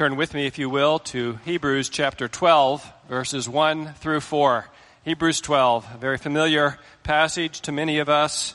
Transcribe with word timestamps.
Turn 0.00 0.16
with 0.16 0.32
me, 0.32 0.46
if 0.46 0.58
you 0.58 0.70
will, 0.70 0.98
to 0.98 1.34
Hebrews 1.44 1.90
chapter 1.90 2.26
12, 2.26 2.90
verses 3.06 3.46
1 3.46 3.92
through 3.98 4.20
4. 4.20 4.66
Hebrews 5.04 5.42
12, 5.42 5.86
a 5.92 5.98
very 5.98 6.16
familiar 6.16 6.78
passage 7.02 7.60
to 7.60 7.70
many 7.70 7.98
of 7.98 8.08
us, 8.08 8.54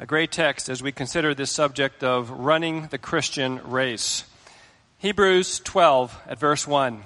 a 0.00 0.04
great 0.06 0.32
text 0.32 0.68
as 0.68 0.82
we 0.82 0.90
consider 0.90 1.32
this 1.32 1.52
subject 1.52 2.02
of 2.02 2.28
running 2.32 2.88
the 2.88 2.98
Christian 2.98 3.60
race. 3.62 4.24
Hebrews 4.98 5.60
12, 5.60 6.22
at 6.26 6.40
verse 6.40 6.66
1. 6.66 7.04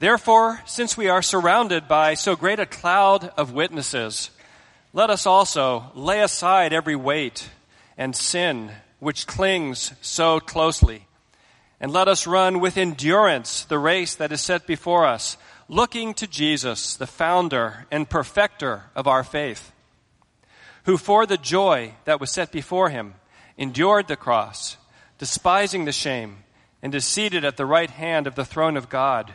Therefore, 0.00 0.60
since 0.66 0.96
we 0.96 1.08
are 1.08 1.22
surrounded 1.22 1.86
by 1.86 2.14
so 2.14 2.34
great 2.34 2.58
a 2.58 2.66
cloud 2.66 3.30
of 3.36 3.52
witnesses, 3.52 4.32
let 4.92 5.10
us 5.10 5.26
also 5.26 5.92
lay 5.94 6.22
aside 6.22 6.72
every 6.72 6.96
weight 6.96 7.50
and 7.96 8.16
sin 8.16 8.72
which 8.98 9.28
clings 9.28 9.92
so 10.00 10.40
closely 10.40 11.06
and 11.82 11.92
let 11.92 12.06
us 12.06 12.28
run 12.28 12.60
with 12.60 12.78
endurance 12.78 13.64
the 13.64 13.78
race 13.78 14.14
that 14.14 14.30
is 14.30 14.40
set 14.40 14.68
before 14.68 15.04
us, 15.04 15.36
looking 15.68 16.14
to 16.14 16.28
Jesus, 16.28 16.94
the 16.94 17.08
founder 17.08 17.88
and 17.90 18.08
perfecter 18.08 18.84
of 18.94 19.08
our 19.08 19.24
faith, 19.24 19.72
who 20.84 20.96
for 20.96 21.26
the 21.26 21.36
joy 21.36 21.92
that 22.04 22.20
was 22.20 22.30
set 22.30 22.52
before 22.52 22.90
him 22.90 23.14
endured 23.58 24.06
the 24.06 24.14
cross, 24.14 24.76
despising 25.18 25.84
the 25.84 25.92
shame, 25.92 26.44
and 26.82 26.94
is 26.94 27.04
seated 27.04 27.44
at 27.44 27.56
the 27.56 27.66
right 27.66 27.90
hand 27.90 28.28
of 28.28 28.36
the 28.36 28.44
throne 28.44 28.76
of 28.76 28.88
God. 28.88 29.34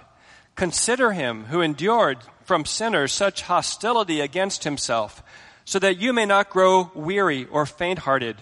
Consider 0.55 1.11
him 1.11 1.45
who 1.45 1.59
endured 1.59 2.19
from 2.45 2.63
sinners 2.63 3.11
such 3.11 3.41
hostility 3.41 4.21
against 4.21 4.63
himself, 4.63 5.21
so 5.65 5.79
that 5.79 5.97
you 5.97 6.13
may 6.13 6.25
not 6.25 6.49
grow 6.49 6.91
weary 6.95 7.45
or 7.45 7.65
faint 7.65 7.99
hearted. 7.99 8.37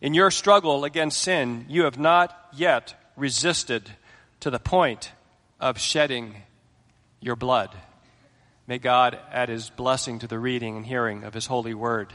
In 0.00 0.14
your 0.14 0.32
struggle 0.32 0.84
against 0.84 1.20
sin, 1.20 1.66
you 1.68 1.84
have 1.84 1.98
not 1.98 2.36
yet 2.52 2.96
resisted 3.20 3.90
to 4.40 4.50
the 4.50 4.58
point 4.58 5.12
of 5.60 5.78
shedding 5.78 6.34
your 7.20 7.36
blood. 7.36 7.70
May 8.66 8.78
God 8.78 9.18
add 9.30 9.50
his 9.50 9.68
blessing 9.68 10.18
to 10.20 10.26
the 10.26 10.38
reading 10.38 10.76
and 10.76 10.86
hearing 10.86 11.24
of 11.24 11.34
his 11.34 11.46
holy 11.46 11.74
word. 11.74 12.12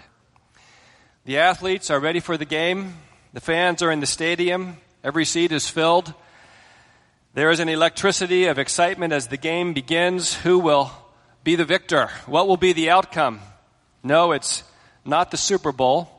The 1.26 1.38
athletes 1.38 1.92
are 1.92 2.00
ready 2.00 2.20
for 2.20 2.38
the 2.38 2.46
game. 2.46 2.96
The 3.34 3.42
fans 3.42 3.84
are 3.84 3.92
in 3.92 4.00
the 4.00 4.08
stadium. 4.08 4.78
Every 5.04 5.26
seat 5.26 5.52
is 5.52 5.70
filled. 5.70 6.14
There 7.36 7.52
is 7.52 7.60
an 7.60 7.70
electricity 7.70 8.46
of 8.46 8.58
excitement 8.58 9.14
as 9.14 9.28
the 9.28 9.38
game 9.38 9.74
begins. 9.74 10.34
Who 10.34 10.58
will 10.58 10.92
be 11.44 11.56
the 11.56 11.66
victor? 11.66 12.08
What 12.26 12.48
will 12.48 12.58
be 12.58 12.74
the 12.74 12.90
outcome? 12.90 13.42
No, 14.04 14.32
it's 14.32 14.64
not 15.04 15.30
the 15.30 15.38
Super 15.38 15.72
Bowl. 15.72 16.10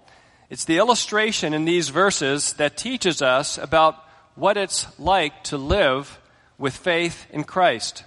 It's 0.49 0.65
the 0.65 0.79
illustration 0.79 1.55
in 1.55 1.65
these 1.65 1.89
verses 1.89 2.53
that 2.55 2.77
teaches 2.77 3.21
us 3.21 3.59
about 3.59 4.06
what 4.37 4.59
it's 4.59 4.87
like 4.99 5.45
to 5.45 5.57
live 5.57 6.21
with 6.59 6.77
faith 6.77 7.27
in 7.31 7.43
Christ. 7.43 8.05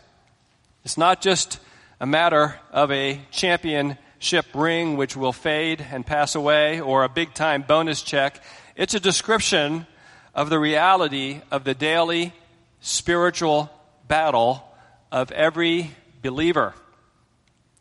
It's 0.85 0.97
not 0.97 1.21
just 1.21 1.59
a 1.99 2.05
matter 2.05 2.59
of 2.71 2.91
a 2.91 3.19
championship 3.31 4.45
ring 4.53 4.95
which 4.95 5.17
will 5.17 5.33
fade 5.33 5.85
and 5.91 6.05
pass 6.05 6.35
away 6.35 6.79
or 6.79 7.03
a 7.03 7.09
big 7.09 7.33
time 7.33 7.63
bonus 7.63 8.01
check. 8.01 8.41
It's 8.75 8.93
a 8.93 8.99
description 8.99 9.87
of 10.35 10.49
the 10.49 10.59
reality 10.59 11.41
of 11.51 11.63
the 11.63 11.73
daily 11.73 12.31
spiritual 12.79 13.69
battle 14.07 14.63
of 15.11 15.31
every 15.31 15.91
believer. 16.21 16.75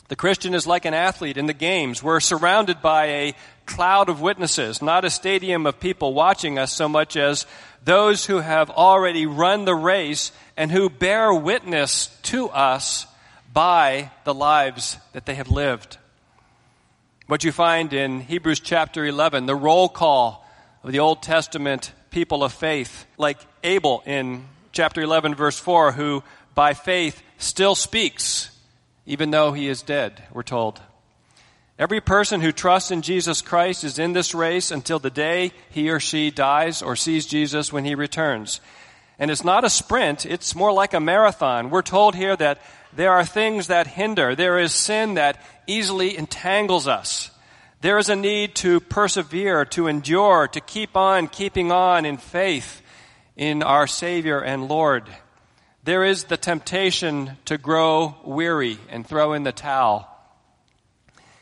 The 0.08 0.16
Christian 0.16 0.54
is 0.54 0.66
like 0.66 0.87
an 0.87 0.94
athlete 0.94 1.37
in 1.37 1.44
the 1.44 1.53
games. 1.53 2.03
We're 2.03 2.20
surrounded 2.20 2.81
by 2.81 3.04
a 3.04 3.34
cloud 3.68 4.08
of 4.08 4.20
witnesses, 4.20 4.82
not 4.82 5.04
a 5.04 5.10
stadium 5.10 5.66
of 5.66 5.78
people 5.78 6.14
watching 6.14 6.58
us 6.58 6.72
so 6.72 6.88
much 6.88 7.16
as 7.16 7.46
those 7.84 8.26
who 8.26 8.38
have 8.38 8.70
already 8.70 9.26
run 9.26 9.64
the 9.64 9.74
race 9.74 10.32
and 10.56 10.72
who 10.72 10.90
bear 10.90 11.32
witness 11.32 12.08
to 12.24 12.48
us 12.48 13.06
by 13.52 14.10
the 14.24 14.34
lives 14.34 14.98
that 15.12 15.26
they 15.26 15.36
have 15.36 15.50
lived. 15.50 15.98
What 17.28 17.44
you 17.44 17.52
find 17.52 17.92
in 17.92 18.20
Hebrews 18.20 18.60
chapter 18.60 19.04
11, 19.04 19.46
the 19.46 19.54
roll 19.54 19.88
call 19.88 20.44
of 20.82 20.90
the 20.90 20.98
Old 20.98 21.22
Testament 21.22 21.92
people 22.10 22.42
of 22.42 22.52
faith, 22.52 23.06
like 23.18 23.38
Abel 23.62 24.02
in 24.04 24.46
chapter 24.72 25.00
11, 25.00 25.36
verse 25.36 25.58
4, 25.58 25.92
who 25.92 26.24
by 26.54 26.74
faith 26.74 27.22
still 27.36 27.74
speaks 27.74 28.50
even 29.08 29.30
though 29.30 29.52
he 29.52 29.68
is 29.68 29.80
dead, 29.80 30.22
we're 30.32 30.42
told. 30.42 30.80
Every 31.78 32.00
person 32.00 32.40
who 32.40 32.50
trusts 32.50 32.90
in 32.90 33.02
Jesus 33.02 33.40
Christ 33.40 33.84
is 33.84 33.98
in 33.98 34.12
this 34.12 34.34
race 34.34 34.70
until 34.70 34.98
the 34.98 35.10
day 35.10 35.52
he 35.70 35.90
or 35.90 36.00
she 36.00 36.30
dies 36.30 36.82
or 36.82 36.96
sees 36.96 37.26
Jesus 37.26 37.72
when 37.72 37.84
he 37.84 37.94
returns. 37.94 38.60
And 39.18 39.30
it's 39.30 39.44
not 39.44 39.64
a 39.64 39.70
sprint, 39.70 40.26
it's 40.26 40.54
more 40.54 40.72
like 40.72 40.94
a 40.94 41.00
marathon. 41.00 41.70
We're 41.70 41.82
told 41.82 42.14
here 42.14 42.36
that 42.36 42.60
there 42.94 43.12
are 43.12 43.24
things 43.24 43.68
that 43.68 43.86
hinder. 43.86 44.34
There 44.34 44.58
is 44.58 44.72
sin 44.72 45.14
that 45.14 45.40
easily 45.66 46.16
entangles 46.16 46.88
us. 46.88 47.30
There 47.80 47.98
is 47.98 48.08
a 48.08 48.16
need 48.16 48.56
to 48.56 48.80
persevere, 48.80 49.64
to 49.66 49.86
endure, 49.86 50.48
to 50.48 50.60
keep 50.60 50.96
on 50.96 51.28
keeping 51.28 51.70
on 51.70 52.04
in 52.04 52.16
faith 52.16 52.82
in 53.36 53.62
our 53.62 53.86
Savior 53.86 54.40
and 54.40 54.68
Lord 54.68 55.08
there 55.88 56.04
is 56.04 56.24
the 56.24 56.36
temptation 56.36 57.38
to 57.46 57.56
grow 57.56 58.14
weary 58.22 58.76
and 58.90 59.06
throw 59.06 59.32
in 59.32 59.42
the 59.42 59.52
towel. 59.52 60.06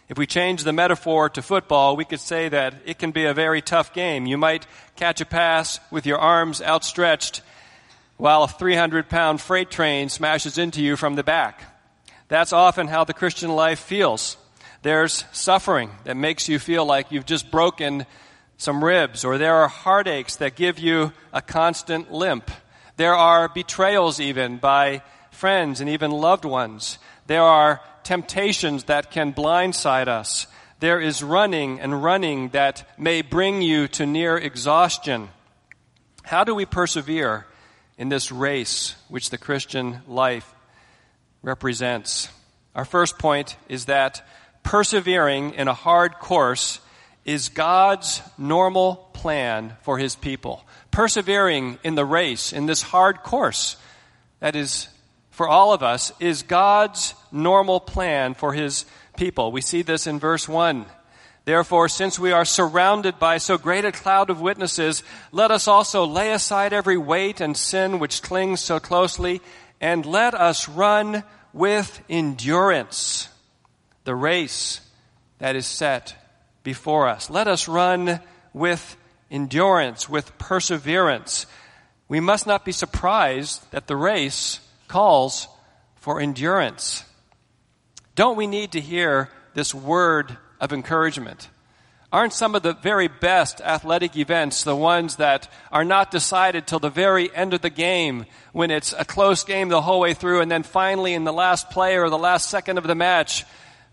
If 0.09 0.19
we 0.19 0.27
change 0.27 0.63
the 0.63 0.73
metaphor 0.73 1.29
to 1.31 1.43
football, 1.43 1.97
we 1.97 2.05
could 2.05 2.21
say 2.21 2.49
that 2.49 2.75
it 2.85 2.99
can 2.99 3.11
be 3.11 3.25
a 3.25 3.35
very 3.35 3.61
tough 3.61 3.93
game. 3.93 4.27
You 4.27 4.39
might 4.39 4.67
catch 4.95 5.21
a 5.21 5.25
pass 5.25 5.81
with 5.91 6.07
your 6.07 6.19
arms 6.19 6.63
outstretched 6.63 7.43
while 8.17 8.45
a 8.45 8.49
300 8.49 9.09
pound 9.09 9.41
freight 9.41 9.69
train 9.69 10.09
smashes 10.09 10.59
into 10.59 10.81
you 10.81 10.97
from 10.97 11.17
the 11.17 11.25
back. 11.25 11.61
That's 12.29 12.53
often 12.53 12.87
how 12.87 13.03
the 13.03 13.15
Christian 13.15 13.51
life 13.51 13.81
feels. 13.81 14.37
There's 14.83 15.25
suffering 15.33 15.91
that 16.05 16.17
makes 16.17 16.49
you 16.49 16.61
feel 16.61 16.85
like 16.85 17.11
you've 17.11 17.27
just 17.27 17.51
broken 17.51 18.07
some 18.59 18.85
ribs, 18.85 19.25
or 19.25 19.39
there 19.39 19.57
are 19.57 19.69
heartaches 19.69 20.37
that 20.37 20.55
give 20.55 20.79
you 20.79 21.13
a 21.33 21.43
constant 21.43 22.13
limp. 22.13 22.51
There 22.97 23.15
are 23.15 23.49
betrayals, 23.49 24.21
even 24.21 24.59
by 24.59 25.03
friends 25.31 25.81
and 25.81 25.91
even 25.91 26.11
loved 26.13 26.45
ones. 26.45 26.99
There 27.27 27.43
are 27.43 27.81
temptations 28.07 28.85
that 28.85 29.11
can 29.11 29.35
blindside 29.35 30.07
us. 30.07 30.47
There 30.79 31.01
is 31.01 31.23
running 31.23 31.81
and 31.81 32.03
running 32.03 32.51
that 32.51 32.89
may 32.99 33.21
bring 33.23 33.63
you 33.63 33.89
to 33.89 34.07
near 34.07 34.37
exhaustion. 34.39 35.29
How 36.23 36.45
do 36.45 36.55
we 36.55 36.67
persevere 36.67 37.47
in 37.99 38.09
this 38.09 38.31
race 38.31 38.95
which 39.09 39.31
the 39.31 39.39
Christian 39.39 40.03
life 40.07 40.55
represents? 41.43 42.29
Our 42.75 42.85
first 42.85 43.19
point 43.19 43.57
is 43.69 43.87
that 43.87 44.25
persevering 44.63 45.55
in 45.55 45.67
a 45.67 45.75
hard 45.75 46.19
course 46.21 46.79
is 47.25 47.49
God's 47.49 48.23
normal 48.39 49.11
plan 49.15 49.77
for 49.83 49.99
his 49.99 50.15
people 50.15 50.63
persevering 50.97 51.79
in 51.85 51.95
the 51.95 52.07
race, 52.07 52.55
in 52.55 52.65
this 52.65 52.81
hard 52.81 53.23
course 53.23 53.77
that 54.41 54.57
is 54.57 54.89
for 55.37 55.47
all 55.47 55.75
of 55.75 55.83
us, 55.83 56.13
is 56.19 56.43
God's 56.43 57.15
normal 57.31 57.79
plan 57.79 58.33
for 58.33 58.55
his 58.55 58.87
people. 59.19 59.53
We 59.53 59.61
see 59.61 59.83
this 59.83 60.07
in 60.07 60.19
verse 60.19 60.49
1. 60.49 60.87
Therefore, 61.45 61.91
since 61.91 62.19
we 62.19 62.33
are 62.33 62.47
surrounded 62.47 63.19
by 63.19 63.37
so 63.37 63.59
great 63.59 63.85
a 63.85 63.93
cloud 63.93 64.31
of 64.31 64.41
witnesses, 64.41 65.03
let 65.33 65.51
us 65.51 65.69
also 65.69 66.07
lay 66.07 66.33
aside 66.33 66.73
every 66.73 66.97
weight 66.97 67.43
and 67.43 67.55
sin 67.55 67.99
which 67.99 68.23
clings 68.23 68.61
so 68.61 68.81
closely, 68.81 69.43
and 69.79 70.07
let 70.07 70.33
us 70.33 70.71
run 70.71 71.23
with 71.53 72.03
endurance 72.09 73.29
the 74.05 74.15
race 74.15 74.81
that 75.37 75.55
is 75.55 75.67
set 75.67 76.17
before 76.63 77.09
us. 77.09 77.29
Let 77.29 77.47
us 77.47 77.69
run 77.69 78.21
with 78.55 78.97
endurance, 79.31 80.09
with 80.09 80.39
perseverance. 80.39 81.45
We 82.09 82.21
must 82.21 82.47
not 82.47 82.65
be 82.65 82.73
surprised 82.73 83.71
that 83.73 83.87
the 83.87 83.97
race 83.97 84.61
calls 84.89 85.49
for 85.97 86.21
endurance. 86.21 87.05
Don't 88.15 88.37
we 88.37 88.47
need 88.47 88.73
to 88.73 88.81
hear 88.81 89.29
this 89.55 89.75
word 89.75 90.37
of 90.61 90.73
encouragement? 90.73 91.49
Aren't 92.13 92.33
some 92.33 92.55
of 92.55 92.63
the 92.63 92.73
very 92.73 93.09
best 93.09 93.61
athletic 93.61 94.17
events 94.17 94.63
the 94.63 94.77
ones 94.77 95.17
that 95.17 95.53
are 95.73 95.85
not 95.85 96.11
decided 96.11 96.67
till 96.67 96.79
the 96.79 96.89
very 96.89 97.35
end 97.35 97.53
of 97.53 97.61
the 97.61 97.71
game 97.71 98.27
when 98.53 98.71
it's 98.71 98.95
a 98.97 99.05
close 99.05 99.45
game 99.45 99.69
the 99.69 99.83
whole 99.83 100.01
way 100.01 100.15
through 100.15 100.41
and 100.41 100.51
then 100.51 100.63
finally 100.63 101.15
in 101.15 101.25
the 101.25 101.33
last 101.33 101.69
play 101.71 101.97
or 101.99 102.09
the 102.09 102.17
last 102.17 102.49
second 102.49 102.79
of 102.79 102.87
the 102.87 102.95
match, 102.95 103.45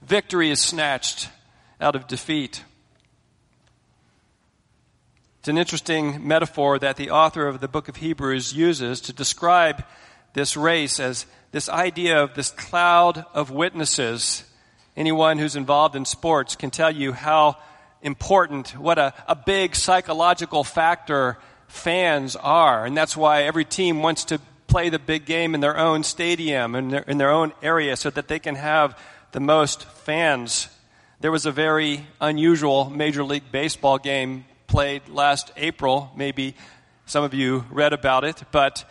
victory 0.04 0.52
is 0.52 0.60
snatched 0.60 1.28
out 1.82 1.96
of 1.96 2.08
defeat? 2.08 2.64
It's 5.40 5.50
an 5.50 5.58
interesting 5.58 6.26
metaphor 6.26 6.80
that 6.80 6.96
the 6.96 7.10
author 7.10 7.48
of 7.48 7.60
the 7.60 7.68
book 7.68 7.90
of 7.90 7.98
Hebrews 7.98 8.54
uses 8.54 9.02
to 9.02 9.12
describe 9.12 9.84
this 10.34 10.58
race 10.58 11.00
as 11.00 11.26
this 11.52 11.70
idea 11.70 12.24
of 12.24 12.34
this 12.34 12.50
cloud 12.50 13.26
of 13.34 13.52
witnesses. 13.52 14.44
Anyone 14.98 15.38
who's 15.38 15.56
involved 15.56 15.96
in 15.96 16.06
sports 16.06 16.56
can 16.56 16.72
tell 16.72 16.92
you 16.92 17.14
how 17.14 17.58
important, 18.02 18.78
what 18.78 19.00
a, 19.00 19.14
a 19.28 19.36
big 19.36 19.76
psychological 19.76 20.64
factor 20.64 21.38
fans 21.68 22.36
are. 22.36 22.86
And 22.86 22.96
that's 22.96 23.18
why 23.18 23.44
every 23.44 23.66
team 23.66 24.02
wants 24.02 24.26
to 24.26 24.40
play 24.68 24.90
the 24.90 25.00
big 25.00 25.26
game 25.26 25.56
in 25.56 25.62
their 25.62 25.78
own 25.78 26.04
stadium, 26.04 26.76
in 26.76 26.90
their, 26.90 27.02
in 27.02 27.18
their 27.18 27.32
own 27.32 27.54
area, 27.62 27.96
so 27.96 28.10
that 28.10 28.28
they 28.28 28.40
can 28.40 28.56
have 28.56 28.98
the 29.32 29.40
most 29.40 29.86
fans. 29.86 30.68
There 31.20 31.32
was 31.32 31.46
a 31.46 31.52
very 31.52 32.06
unusual 32.20 32.90
Major 32.90 33.24
League 33.24 33.52
Baseball 33.52 33.98
game 33.98 34.46
played 34.68 35.08
last 35.08 35.52
April. 35.56 36.12
Maybe 36.16 36.56
some 37.06 37.24
of 37.24 37.34
you 37.34 37.66
read 37.70 37.94
about 37.94 38.24
it, 38.24 38.44
but 38.52 38.86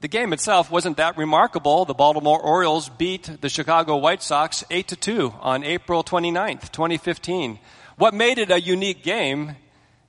the 0.00 0.08
game 0.08 0.32
itself 0.32 0.70
wasn't 0.70 0.96
that 0.98 1.16
remarkable. 1.16 1.84
The 1.84 1.94
Baltimore 1.94 2.40
Orioles 2.40 2.88
beat 2.88 3.40
the 3.40 3.48
Chicago 3.48 3.96
White 3.96 4.22
Sox 4.22 4.62
8 4.70 4.88
to 4.88 4.96
2 4.96 5.34
on 5.40 5.64
April 5.64 6.04
29th, 6.04 6.70
2015. 6.70 7.58
What 7.96 8.14
made 8.14 8.38
it 8.38 8.52
a 8.52 8.60
unique 8.60 9.02
game, 9.02 9.56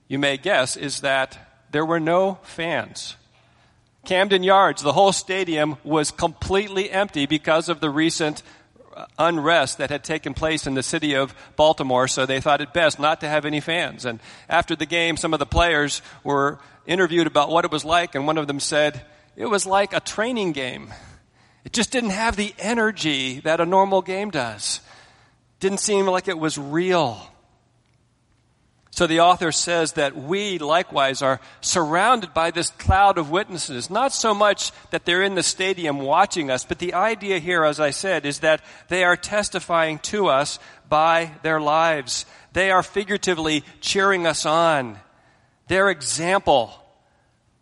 you 0.06 0.20
may 0.20 0.36
guess, 0.36 0.76
is 0.76 1.00
that 1.00 1.38
there 1.72 1.84
were 1.84 1.98
no 1.98 2.38
fans. 2.42 3.16
Camden 4.04 4.44
Yards, 4.44 4.82
the 4.82 4.92
whole 4.92 5.12
stadium 5.12 5.76
was 5.82 6.12
completely 6.12 6.90
empty 6.90 7.26
because 7.26 7.68
of 7.68 7.80
the 7.80 7.90
recent 7.90 8.44
uh, 8.96 9.06
unrest 9.18 9.78
that 9.78 9.90
had 9.90 10.04
taken 10.04 10.34
place 10.34 10.68
in 10.68 10.74
the 10.74 10.82
city 10.84 11.14
of 11.14 11.34
Baltimore, 11.56 12.06
so 12.06 12.26
they 12.26 12.40
thought 12.40 12.60
it 12.60 12.72
best 12.72 13.00
not 13.00 13.20
to 13.20 13.28
have 13.28 13.44
any 13.44 13.60
fans. 13.60 14.04
And 14.04 14.20
after 14.48 14.76
the 14.76 14.86
game, 14.86 15.16
some 15.16 15.32
of 15.32 15.40
the 15.40 15.46
players 15.46 16.00
were 16.22 16.60
interviewed 16.86 17.26
about 17.26 17.50
what 17.50 17.64
it 17.64 17.72
was 17.72 17.84
like, 17.84 18.14
and 18.14 18.26
one 18.26 18.38
of 18.38 18.46
them 18.46 18.60
said, 18.60 19.04
It 19.40 19.48
was 19.48 19.64
like 19.64 19.94
a 19.94 20.00
training 20.00 20.52
game. 20.52 20.92
It 21.64 21.72
just 21.72 21.90
didn't 21.90 22.10
have 22.10 22.36
the 22.36 22.54
energy 22.58 23.40
that 23.40 23.58
a 23.58 23.64
normal 23.64 24.02
game 24.02 24.30
does. 24.30 24.80
Didn't 25.60 25.80
seem 25.80 26.04
like 26.04 26.28
it 26.28 26.38
was 26.38 26.58
real. 26.58 27.26
So 28.90 29.06
the 29.06 29.20
author 29.20 29.50
says 29.50 29.94
that 29.94 30.14
we 30.14 30.58
likewise 30.58 31.22
are 31.22 31.40
surrounded 31.62 32.34
by 32.34 32.50
this 32.50 32.68
cloud 32.68 33.16
of 33.16 33.30
witnesses. 33.30 33.88
Not 33.88 34.12
so 34.12 34.34
much 34.34 34.72
that 34.90 35.06
they're 35.06 35.22
in 35.22 35.36
the 35.36 35.42
stadium 35.42 36.00
watching 36.00 36.50
us, 36.50 36.66
but 36.66 36.78
the 36.78 36.92
idea 36.92 37.38
here, 37.38 37.64
as 37.64 37.80
I 37.80 37.92
said, 37.92 38.26
is 38.26 38.40
that 38.40 38.60
they 38.88 39.04
are 39.04 39.16
testifying 39.16 40.00
to 40.00 40.26
us 40.26 40.58
by 40.90 41.30
their 41.42 41.62
lives. 41.62 42.26
They 42.52 42.70
are 42.70 42.82
figuratively 42.82 43.64
cheering 43.80 44.26
us 44.26 44.44
on. 44.44 44.98
Their 45.68 45.88
example, 45.88 46.74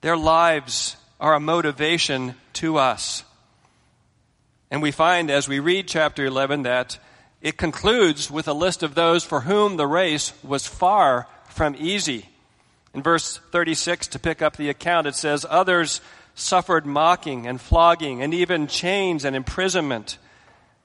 their 0.00 0.16
lives 0.16 0.96
are 1.20 1.34
a 1.34 1.40
motivation 1.40 2.34
to 2.54 2.78
us. 2.78 3.24
And 4.70 4.82
we 4.82 4.90
find 4.90 5.30
as 5.30 5.48
we 5.48 5.60
read 5.60 5.88
chapter 5.88 6.24
11 6.24 6.62
that 6.62 6.98
it 7.40 7.56
concludes 7.56 8.30
with 8.30 8.48
a 8.48 8.52
list 8.52 8.82
of 8.82 8.94
those 8.94 9.24
for 9.24 9.40
whom 9.40 9.76
the 9.76 9.86
race 9.86 10.32
was 10.42 10.66
far 10.66 11.26
from 11.48 11.76
easy. 11.78 12.28
In 12.94 13.02
verse 13.02 13.38
36, 13.52 14.08
to 14.08 14.18
pick 14.18 14.42
up 14.42 14.56
the 14.56 14.70
account, 14.70 15.06
it 15.06 15.14
says, 15.14 15.46
Others 15.48 16.00
suffered 16.34 16.86
mocking 16.86 17.46
and 17.46 17.60
flogging 17.60 18.22
and 18.22 18.32
even 18.32 18.66
chains 18.66 19.24
and 19.24 19.34
imprisonment. 19.34 20.18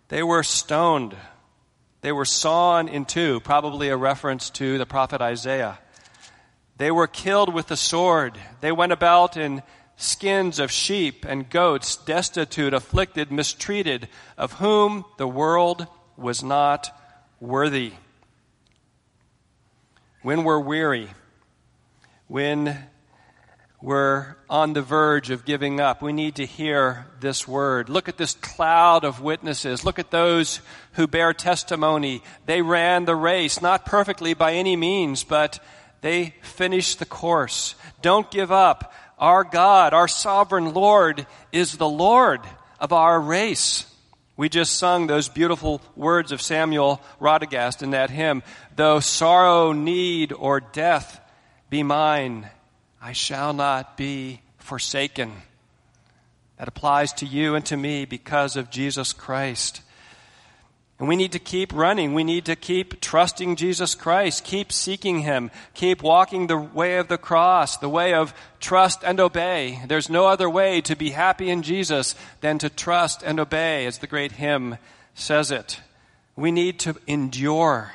They 0.10 0.24
were 0.24 0.44
stoned. 0.44 1.16
They 2.02 2.12
were 2.12 2.26
sawn 2.26 2.88
in 2.88 3.06
two, 3.06 3.40
probably 3.42 3.90
a 3.90 3.98
reference 3.98 4.50
to 4.52 4.78
the 4.78 4.86
prophet 4.86 5.22
Isaiah. 5.22 5.80
They 6.78 6.92
were 6.92 7.08
killed 7.08 7.54
with 7.54 7.68
the 7.68 7.78
sword. 7.78 8.38
They 8.62 8.72
went 8.72 8.92
about 8.92 9.38
in 9.38 9.64
skins 10.04 10.60
of 10.60 10.72
sheep 10.72 11.26
and 11.26 11.50
goats, 11.50 11.96
destitute, 11.96 12.74
afflicted, 12.74 13.32
mistreated, 13.32 14.08
of 14.38 14.54
whom 14.54 15.06
the 15.18 15.28
world 15.28 15.88
was 16.18 16.44
not 16.44 16.96
worthy. 17.40 17.94
When 20.22 20.44
we're 20.44 20.60
weary, 20.60 21.10
when 22.28 22.78
we're 23.82 24.38
on 24.50 24.72
the 24.72 24.82
verge 24.82 25.30
of 25.30 25.44
giving 25.44 25.82
up, 25.82 26.02
we 26.02 26.14
need 26.14 26.36
to 26.36 26.46
hear 26.46 27.06
this 27.20 27.46
word. 27.46 27.90
Look 27.90 28.08
at 28.08 28.18
this 28.18 28.34
cloud 28.36 29.04
of 29.04 29.20
witnesses. 29.20 29.84
Look 29.84 30.00
at 30.00 30.10
those 30.10 30.62
who 30.94 31.06
bear 31.06 31.34
testimony. 31.34 32.24
They 32.46 32.62
ran 32.62 33.04
the 33.04 33.16
race, 33.16 33.62
not 33.62 33.86
perfectly 33.86 34.34
by 34.34 34.54
any 34.54 34.78
means, 34.78 35.26
but 35.26 35.60
they 36.00 36.34
finished 36.42 37.00
the 37.00 37.06
course. 37.06 37.76
Don't 38.02 38.32
give 38.32 38.52
up. 38.52 38.94
Our 39.18 39.44
God, 39.44 39.94
our 39.94 40.08
sovereign 40.08 40.74
Lord, 40.74 41.26
is 41.52 41.78
the 41.78 41.90
Lord 41.90 42.42
of 42.80 42.92
our 42.94 43.20
race. 43.20 43.86
We 44.36 44.50
just 44.50 44.78
sung 44.78 45.08
those 45.08 45.30
beautiful 45.30 45.82
words 45.96 46.32
of 46.32 46.42
Samuel 46.42 47.02
Rodigast 47.22 47.84
in 47.84 47.92
that 47.92 48.10
hymn. 48.10 48.42
Though 48.76 49.00
sorrow, 49.00 49.72
need, 49.72 50.34
or 50.34 50.60
death 50.60 51.22
be 51.70 51.84
mine, 51.84 52.50
I 53.02 53.14
shall 53.14 53.54
not 53.54 53.96
be 53.96 54.42
forsaken. 54.58 55.34
That 56.58 56.68
applies 56.68 57.14
to 57.14 57.26
you 57.26 57.56
and 57.56 57.66
to 57.68 57.78
me 57.78 58.06
because 58.06 58.56
of 58.56 58.72
Jesus 58.72 59.14
Christ. 59.14 59.82
And 61.04 61.10
we 61.10 61.18
need 61.18 61.34
to 61.34 61.40
keep 61.40 61.74
running. 61.74 62.14
We 62.14 62.24
need 62.24 62.46
to 62.46 62.56
keep 62.56 63.02
trusting 63.02 63.58
Jesus 63.58 63.94
Christ, 63.94 64.46
keep 64.46 64.72
seeking 64.72 65.20
Him, 65.20 65.52
keep 65.74 66.02
walking 66.02 66.48
the 66.48 66.58
way 66.58 66.96
of 66.96 67.10
the 67.10 67.18
cross, 67.18 67.76
the 67.76 67.90
way 67.90 68.14
of 68.14 68.34
trust 68.62 69.04
and 69.04 69.20
obey. 69.20 69.82
There's 69.86 70.10
no 70.10 70.28
other 70.28 70.50
way 70.50 70.80
to 70.80 70.96
be 70.96 71.10
happy 71.10 71.50
in 71.50 71.62
Jesus 71.62 72.16
than 72.40 72.58
to 72.60 72.70
trust 72.70 73.22
and 73.22 73.38
obey, 73.38 73.86
as 73.86 73.98
the 73.98 74.08
great 74.08 74.32
hymn 74.32 74.78
says 75.14 75.52
it. 75.52 75.82
We 76.38 76.54
need 76.54 76.80
to 76.80 76.96
endure. 77.06 77.92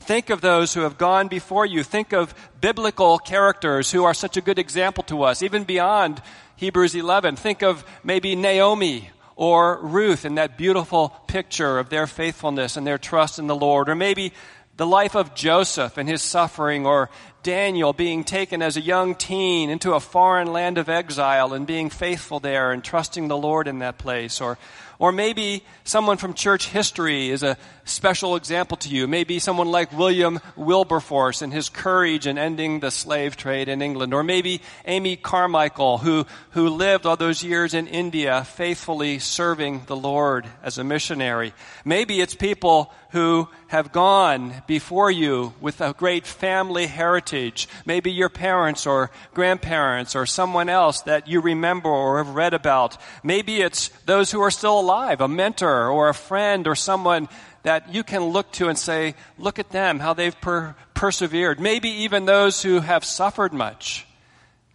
Think 0.00 0.30
of 0.30 0.40
those 0.40 0.72
who 0.72 0.80
have 0.80 0.96
gone 0.96 1.28
before 1.28 1.66
you. 1.66 1.82
Think 1.82 2.14
of 2.14 2.34
biblical 2.62 3.18
characters 3.18 3.92
who 3.92 4.04
are 4.04 4.14
such 4.14 4.38
a 4.38 4.40
good 4.40 4.58
example 4.58 5.04
to 5.04 5.24
us, 5.24 5.42
even 5.42 5.64
beyond 5.64 6.22
Hebrews 6.56 6.94
11. 6.94 7.36
Think 7.36 7.62
of 7.62 7.84
maybe 8.02 8.34
Naomi 8.34 9.10
or 9.36 9.78
Ruth 9.82 10.24
in 10.24 10.34
that 10.36 10.56
beautiful 10.56 11.10
picture 11.26 11.78
of 11.78 11.90
their 11.90 12.06
faithfulness 12.06 12.76
and 12.76 12.86
their 12.86 12.98
trust 12.98 13.38
in 13.38 13.46
the 13.46 13.54
Lord, 13.54 13.88
or 13.88 13.94
maybe 13.94 14.32
the 14.76 14.86
life 14.86 15.14
of 15.14 15.34
Joseph 15.34 15.96
and 15.96 16.08
his 16.08 16.22
suffering, 16.22 16.86
or 16.86 17.08
Daniel 17.42 17.92
being 17.92 18.24
taken 18.24 18.60
as 18.60 18.76
a 18.76 18.80
young 18.80 19.14
teen 19.14 19.70
into 19.70 19.94
a 19.94 20.00
foreign 20.00 20.52
land 20.52 20.78
of 20.78 20.88
exile 20.88 21.54
and 21.54 21.66
being 21.66 21.90
faithful 21.90 22.40
there 22.40 22.72
and 22.72 22.82
trusting 22.82 23.28
the 23.28 23.36
Lord 23.36 23.68
in 23.68 23.78
that 23.78 23.98
place, 23.98 24.40
or 24.40 24.58
or 24.98 25.12
maybe 25.12 25.62
someone 25.84 26.16
from 26.16 26.34
church 26.34 26.68
history 26.68 27.28
is 27.28 27.42
a 27.42 27.56
special 27.86 28.36
example 28.36 28.76
to 28.78 28.88
you. 28.88 29.06
Maybe 29.06 29.38
someone 29.38 29.68
like 29.68 29.96
William 29.96 30.40
Wilberforce 30.56 31.40
and 31.40 31.52
his 31.52 31.68
courage 31.68 32.26
in 32.26 32.36
ending 32.36 32.80
the 32.80 32.90
slave 32.90 33.36
trade 33.36 33.68
in 33.68 33.80
England. 33.80 34.12
Or 34.12 34.22
maybe 34.22 34.60
Amy 34.84 35.16
Carmichael, 35.16 35.98
who, 35.98 36.26
who 36.50 36.68
lived 36.68 37.06
all 37.06 37.16
those 37.16 37.42
years 37.42 37.72
in 37.72 37.86
India 37.86 38.44
faithfully 38.44 39.18
serving 39.18 39.84
the 39.86 39.96
Lord 39.96 40.46
as 40.62 40.78
a 40.78 40.84
missionary. 40.84 41.54
Maybe 41.84 42.20
it's 42.20 42.34
people 42.34 42.92
who 43.10 43.48
have 43.68 43.92
gone 43.92 44.52
before 44.66 45.10
you 45.10 45.54
with 45.60 45.80
a 45.80 45.94
great 45.94 46.26
family 46.26 46.86
heritage. 46.86 47.68
Maybe 47.86 48.12
your 48.12 48.28
parents 48.28 48.86
or 48.86 49.10
grandparents 49.32 50.14
or 50.14 50.26
someone 50.26 50.68
else 50.68 51.00
that 51.02 51.26
you 51.26 51.40
remember 51.40 51.88
or 51.88 52.22
have 52.22 52.34
read 52.34 52.52
about. 52.52 52.98
Maybe 53.22 53.62
it's 53.62 53.88
those 54.04 54.30
who 54.30 54.40
are 54.40 54.50
still 54.50 54.78
alive, 54.78 55.20
a 55.20 55.28
mentor 55.28 55.88
or 55.88 56.08
a 56.08 56.14
friend 56.14 56.66
or 56.66 56.74
someone 56.74 57.28
that 57.66 57.92
you 57.92 58.04
can 58.04 58.22
look 58.26 58.52
to 58.52 58.68
and 58.68 58.78
say, 58.78 59.16
look 59.38 59.58
at 59.58 59.70
them, 59.70 59.98
how 59.98 60.14
they've 60.14 60.40
per- 60.40 60.76
persevered. 60.94 61.58
Maybe 61.58 61.88
even 61.88 62.24
those 62.24 62.62
who 62.62 62.78
have 62.78 63.04
suffered 63.04 63.52
much. 63.52 64.06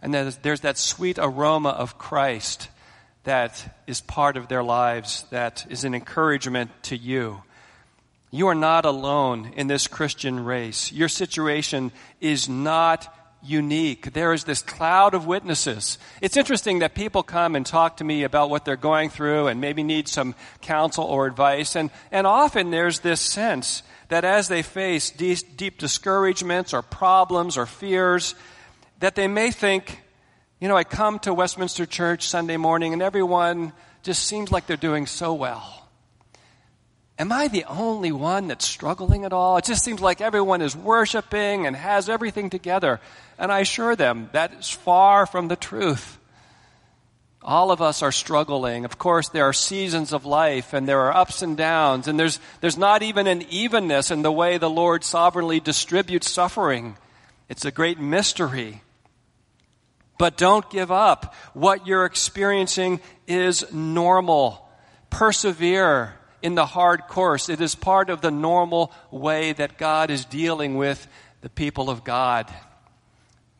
And 0.02 0.12
there's, 0.12 0.36
there's 0.36 0.60
that 0.60 0.76
sweet 0.76 1.18
aroma 1.18 1.70
of 1.70 1.96
Christ 1.96 2.68
that 3.24 3.82
is 3.86 4.02
part 4.02 4.36
of 4.36 4.48
their 4.48 4.62
lives, 4.62 5.24
that 5.30 5.64
is 5.70 5.84
an 5.84 5.94
encouragement 5.94 6.70
to 6.82 6.96
you. 6.98 7.42
You 8.30 8.48
are 8.48 8.54
not 8.54 8.84
alone 8.84 9.54
in 9.56 9.68
this 9.68 9.86
Christian 9.86 10.44
race. 10.44 10.92
Your 10.92 11.08
situation 11.08 11.92
is 12.20 12.46
not 12.46 13.08
unique. 13.42 14.12
There 14.12 14.32
is 14.32 14.44
this 14.44 14.62
cloud 14.62 15.14
of 15.14 15.26
witnesses. 15.26 15.98
It's 16.20 16.36
interesting 16.36 16.78
that 16.78 16.94
people 16.94 17.22
come 17.22 17.56
and 17.56 17.66
talk 17.66 17.98
to 17.98 18.04
me 18.04 18.22
about 18.22 18.50
what 18.50 18.64
they're 18.64 18.76
going 18.76 19.10
through 19.10 19.48
and 19.48 19.60
maybe 19.60 19.82
need 19.82 20.08
some 20.08 20.34
counsel 20.60 21.04
or 21.04 21.26
advice. 21.26 21.76
And, 21.76 21.90
and 22.10 22.26
often 22.26 22.70
there's 22.70 23.00
this 23.00 23.20
sense 23.20 23.82
that 24.08 24.24
as 24.24 24.48
they 24.48 24.62
face 24.62 25.10
deep, 25.10 25.56
deep 25.56 25.78
discouragements 25.78 26.72
or 26.72 26.82
problems 26.82 27.56
or 27.56 27.66
fears, 27.66 28.34
that 29.00 29.14
they 29.14 29.26
may 29.26 29.50
think, 29.50 30.00
you 30.60 30.68
know, 30.68 30.76
I 30.76 30.84
come 30.84 31.18
to 31.20 31.34
Westminster 31.34 31.86
Church 31.86 32.28
Sunday 32.28 32.56
morning 32.56 32.92
and 32.92 33.02
everyone 33.02 33.72
just 34.02 34.24
seems 34.24 34.52
like 34.52 34.66
they're 34.66 34.76
doing 34.76 35.06
so 35.06 35.34
well. 35.34 35.81
Am 37.22 37.30
I 37.30 37.46
the 37.46 37.66
only 37.66 38.10
one 38.10 38.48
that's 38.48 38.66
struggling 38.66 39.24
at 39.24 39.32
all? 39.32 39.56
It 39.56 39.64
just 39.64 39.84
seems 39.84 40.00
like 40.00 40.20
everyone 40.20 40.60
is 40.60 40.74
worshiping 40.74 41.68
and 41.68 41.76
has 41.76 42.08
everything 42.08 42.50
together. 42.50 42.98
And 43.38 43.52
I 43.52 43.60
assure 43.60 43.94
them 43.94 44.28
that 44.32 44.52
is 44.54 44.70
far 44.70 45.24
from 45.26 45.46
the 45.46 45.54
truth. 45.54 46.18
All 47.40 47.70
of 47.70 47.80
us 47.80 48.02
are 48.02 48.10
struggling. 48.10 48.84
Of 48.84 48.98
course, 48.98 49.28
there 49.28 49.44
are 49.44 49.52
seasons 49.52 50.12
of 50.12 50.26
life 50.26 50.72
and 50.72 50.88
there 50.88 50.98
are 50.98 51.16
ups 51.16 51.42
and 51.42 51.56
downs, 51.56 52.08
and 52.08 52.18
there's, 52.18 52.40
there's 52.60 52.76
not 52.76 53.04
even 53.04 53.28
an 53.28 53.42
evenness 53.50 54.10
in 54.10 54.22
the 54.22 54.32
way 54.32 54.58
the 54.58 54.68
Lord 54.68 55.04
sovereignly 55.04 55.60
distributes 55.60 56.28
suffering. 56.28 56.96
It's 57.48 57.64
a 57.64 57.70
great 57.70 58.00
mystery. 58.00 58.82
But 60.18 60.36
don't 60.36 60.68
give 60.70 60.90
up. 60.90 61.36
What 61.54 61.86
you're 61.86 62.04
experiencing 62.04 63.00
is 63.28 63.72
normal. 63.72 64.68
Persevere 65.08 66.14
in 66.42 66.54
the 66.54 66.66
hard 66.66 67.06
course. 67.08 67.48
It 67.48 67.60
is 67.60 67.74
part 67.74 68.10
of 68.10 68.20
the 68.20 68.30
normal 68.30 68.92
way 69.10 69.52
that 69.52 69.78
God 69.78 70.10
is 70.10 70.24
dealing 70.24 70.76
with 70.76 71.06
the 71.40 71.48
people 71.48 71.88
of 71.88 72.04
God. 72.04 72.52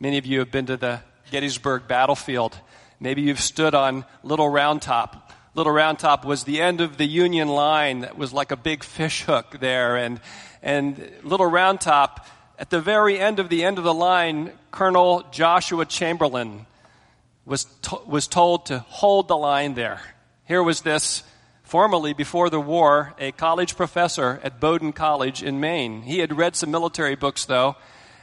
Many 0.01 0.19
of 0.19 0.27
you 0.27 0.41
have 0.41 0.51
been 0.51 0.67
to 0.67 0.77
the 0.77 1.01
Gettysburg 1.31 1.87
battlefield. 1.87 2.59
Maybe 3.01 3.23
you've 3.23 3.41
stood 3.41 3.75
on 3.75 4.05
Little 4.23 4.49
Round 4.49 4.83
Top. 4.83 5.33
Little 5.55 5.73
Round 5.73 5.99
Top 5.99 6.25
was 6.25 6.45
the 6.45 6.61
end 6.61 6.81
of 6.81 6.97
the 6.97 7.07
Union 7.07 7.49
line 7.49 8.01
that 8.01 8.19
was 8.19 8.33
like 8.33 8.51
a 8.51 8.57
big 8.57 8.85
fish 8.85 9.23
hook 9.23 9.59
there. 9.61 9.97
And, 9.97 10.21
and 10.63 11.11
Little 11.23 11.47
Round 11.47 11.81
Top, 11.81 12.27
at 12.59 12.71
the 12.71 12.81
very 12.81 13.19
end 13.19 13.39
of 13.39 13.49
the 13.49 13.65
end 13.65 13.79
of 13.79 13.85
the 13.85 13.95
line, 13.95 14.53
Colonel 14.71 15.25
Joshua 15.31 15.85
Chamberlain 15.85 16.67
was, 17.45 17.65
to, 17.83 18.01
was 18.07 18.27
told 18.27 18.67
to 18.67 18.79
hold 18.81 19.29
the 19.29 19.37
line 19.37 19.75
there. 19.75 20.01
Here 20.47 20.63
was 20.63 20.83
this 20.83 21.23
formerly 21.73 22.13
before 22.13 22.51
the 22.51 22.61
war 22.61 23.15
a 23.19 23.33
college 23.33 23.79
professor 23.79 24.39
at 24.43 24.61
Bowdoin 24.61 24.93
College 24.93 25.43
in 25.43 25.59
Maine. 25.59 26.03
He 26.03 26.19
had 26.19 26.37
read 26.37 26.55
some 26.55 26.71
military 26.71 27.15
books 27.15 27.47
though. 27.47 27.77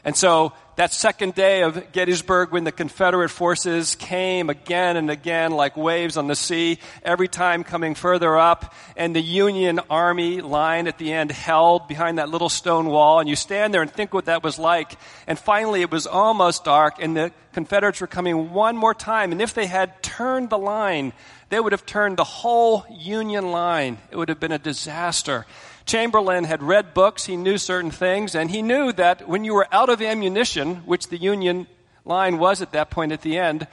And 0.03 0.15
so 0.15 0.53
that 0.75 0.93
second 0.93 1.33
day 1.33 1.63
of 1.63 1.91
Gettysburg 1.91 2.51
when 2.51 2.63
the 2.63 2.71
Confederate 2.71 3.29
forces 3.29 3.95
came 3.95 4.51
again 4.51 4.97
and 4.97 5.09
again 5.09 5.51
like 5.51 5.75
waves 5.75 6.15
on 6.15 6.27
the 6.27 6.35
sea, 6.35 6.77
every 7.01 7.27
time 7.27 7.63
coming 7.63 7.95
further 7.95 8.37
up, 8.37 8.73
and 8.95 9.15
the 9.15 9.21
Union 9.21 9.79
Army 9.89 10.41
line 10.41 10.87
at 10.87 10.99
the 10.99 11.11
end 11.11 11.31
held 11.31 11.87
behind 11.87 12.19
that 12.19 12.29
little 12.29 12.49
stone 12.49 12.85
wall, 12.85 13.19
and 13.19 13.27
you 13.27 13.35
stand 13.35 13.73
there 13.73 13.81
and 13.81 13.91
think 13.91 14.13
what 14.13 14.25
that 14.25 14.43
was 14.43 14.59
like. 14.59 14.95
And 15.25 15.39
finally 15.39 15.81
it 15.81 15.91
was 15.91 16.05
almost 16.05 16.65
dark, 16.65 17.01
and 17.01 17.17
the 17.17 17.31
Confederates 17.51 17.99
were 17.99 18.07
coming 18.07 18.53
one 18.53 18.77
more 18.77 18.93
time, 18.93 19.31
and 19.31 19.41
if 19.41 19.55
they 19.55 19.65
had 19.65 20.03
turned 20.03 20.51
the 20.51 20.57
line, 20.57 21.13
they 21.49 21.59
would 21.59 21.71
have 21.71 21.85
turned 21.85 22.17
the 22.17 22.23
whole 22.23 22.85
Union 22.89 23.51
line. 23.51 23.97
It 24.11 24.17
would 24.17 24.29
have 24.29 24.39
been 24.39 24.51
a 24.51 24.59
disaster. 24.59 25.45
Chamberlain 25.85 26.43
had 26.43 26.61
read 26.61 26.93
books, 26.93 27.25
he 27.25 27.35
knew 27.35 27.57
certain 27.57 27.91
things, 27.91 28.35
and 28.35 28.51
he 28.51 28.61
knew 28.61 28.91
that 28.93 29.27
when 29.27 29.43
you 29.43 29.55
were 29.55 29.67
out 29.71 29.89
of 29.89 30.01
ammunition, 30.01 30.77
which 30.85 31.07
the 31.07 31.17
Union 31.17 31.67
line 32.05 32.37
was 32.37 32.61
at 32.61 32.71
that 32.73 32.91
point 32.91 33.11
at 33.11 33.21
the 33.21 33.37
end, 33.37 33.67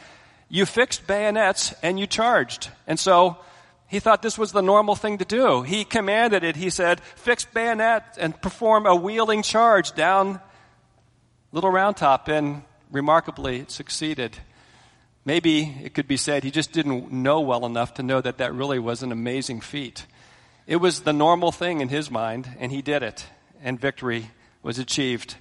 you 0.49 0.65
fixed 0.65 1.07
bayonets 1.07 1.75
and 1.83 1.99
you 2.01 2.07
charged. 2.07 2.71
And 2.87 2.99
so 2.99 3.37
he 3.89 4.01
thought 4.01 4.23
this 4.23 4.39
was 4.39 4.53
the 4.53 4.63
normal 4.63 4.97
thing 4.97 5.19
to 5.19 5.25
do. 5.25 5.63
He 5.63 5.85
commanded 5.85 6.45
it. 6.45 6.57
He 6.57 6.71
said, 6.71 7.01
fix 7.01 7.45
bayonets 7.45 8.17
and 8.19 8.41
perform 8.41 8.87
a 8.87 8.95
wheeling 8.95 9.43
charge 9.43 9.93
down 9.95 10.41
Little 11.53 11.71
Round 11.71 11.97
Top. 11.97 12.29
And 12.29 12.63
remarkably, 12.91 13.61
it 13.61 13.71
succeeded. 13.71 14.39
Maybe 15.27 15.77
it 15.83 15.93
could 15.93 16.07
be 16.07 16.17
said 16.17 16.45
he 16.45 16.53
just 16.53 16.71
didn't 16.71 17.11
know 17.11 17.41
well 17.41 17.67
enough 17.67 17.95
to 17.95 18.05
know 18.05 18.21
that 18.21 18.39
that 18.39 18.55
really 18.55 18.79
was 18.79 19.03
an 19.03 19.11
amazing 19.11 19.61
feat. 19.61 20.07
It 20.69 20.77
was 20.77 21.01
the 21.01 21.13
normal 21.13 21.51
thing 21.51 21.81
in 21.81 21.89
his 21.89 22.13
mind, 22.13 22.49
and 22.61 22.71
he 22.71 22.81
did 22.81 23.03
it, 23.03 23.27
and 23.61 23.81
victory 23.81 24.31
was 24.63 24.79
achieved. 24.79 25.35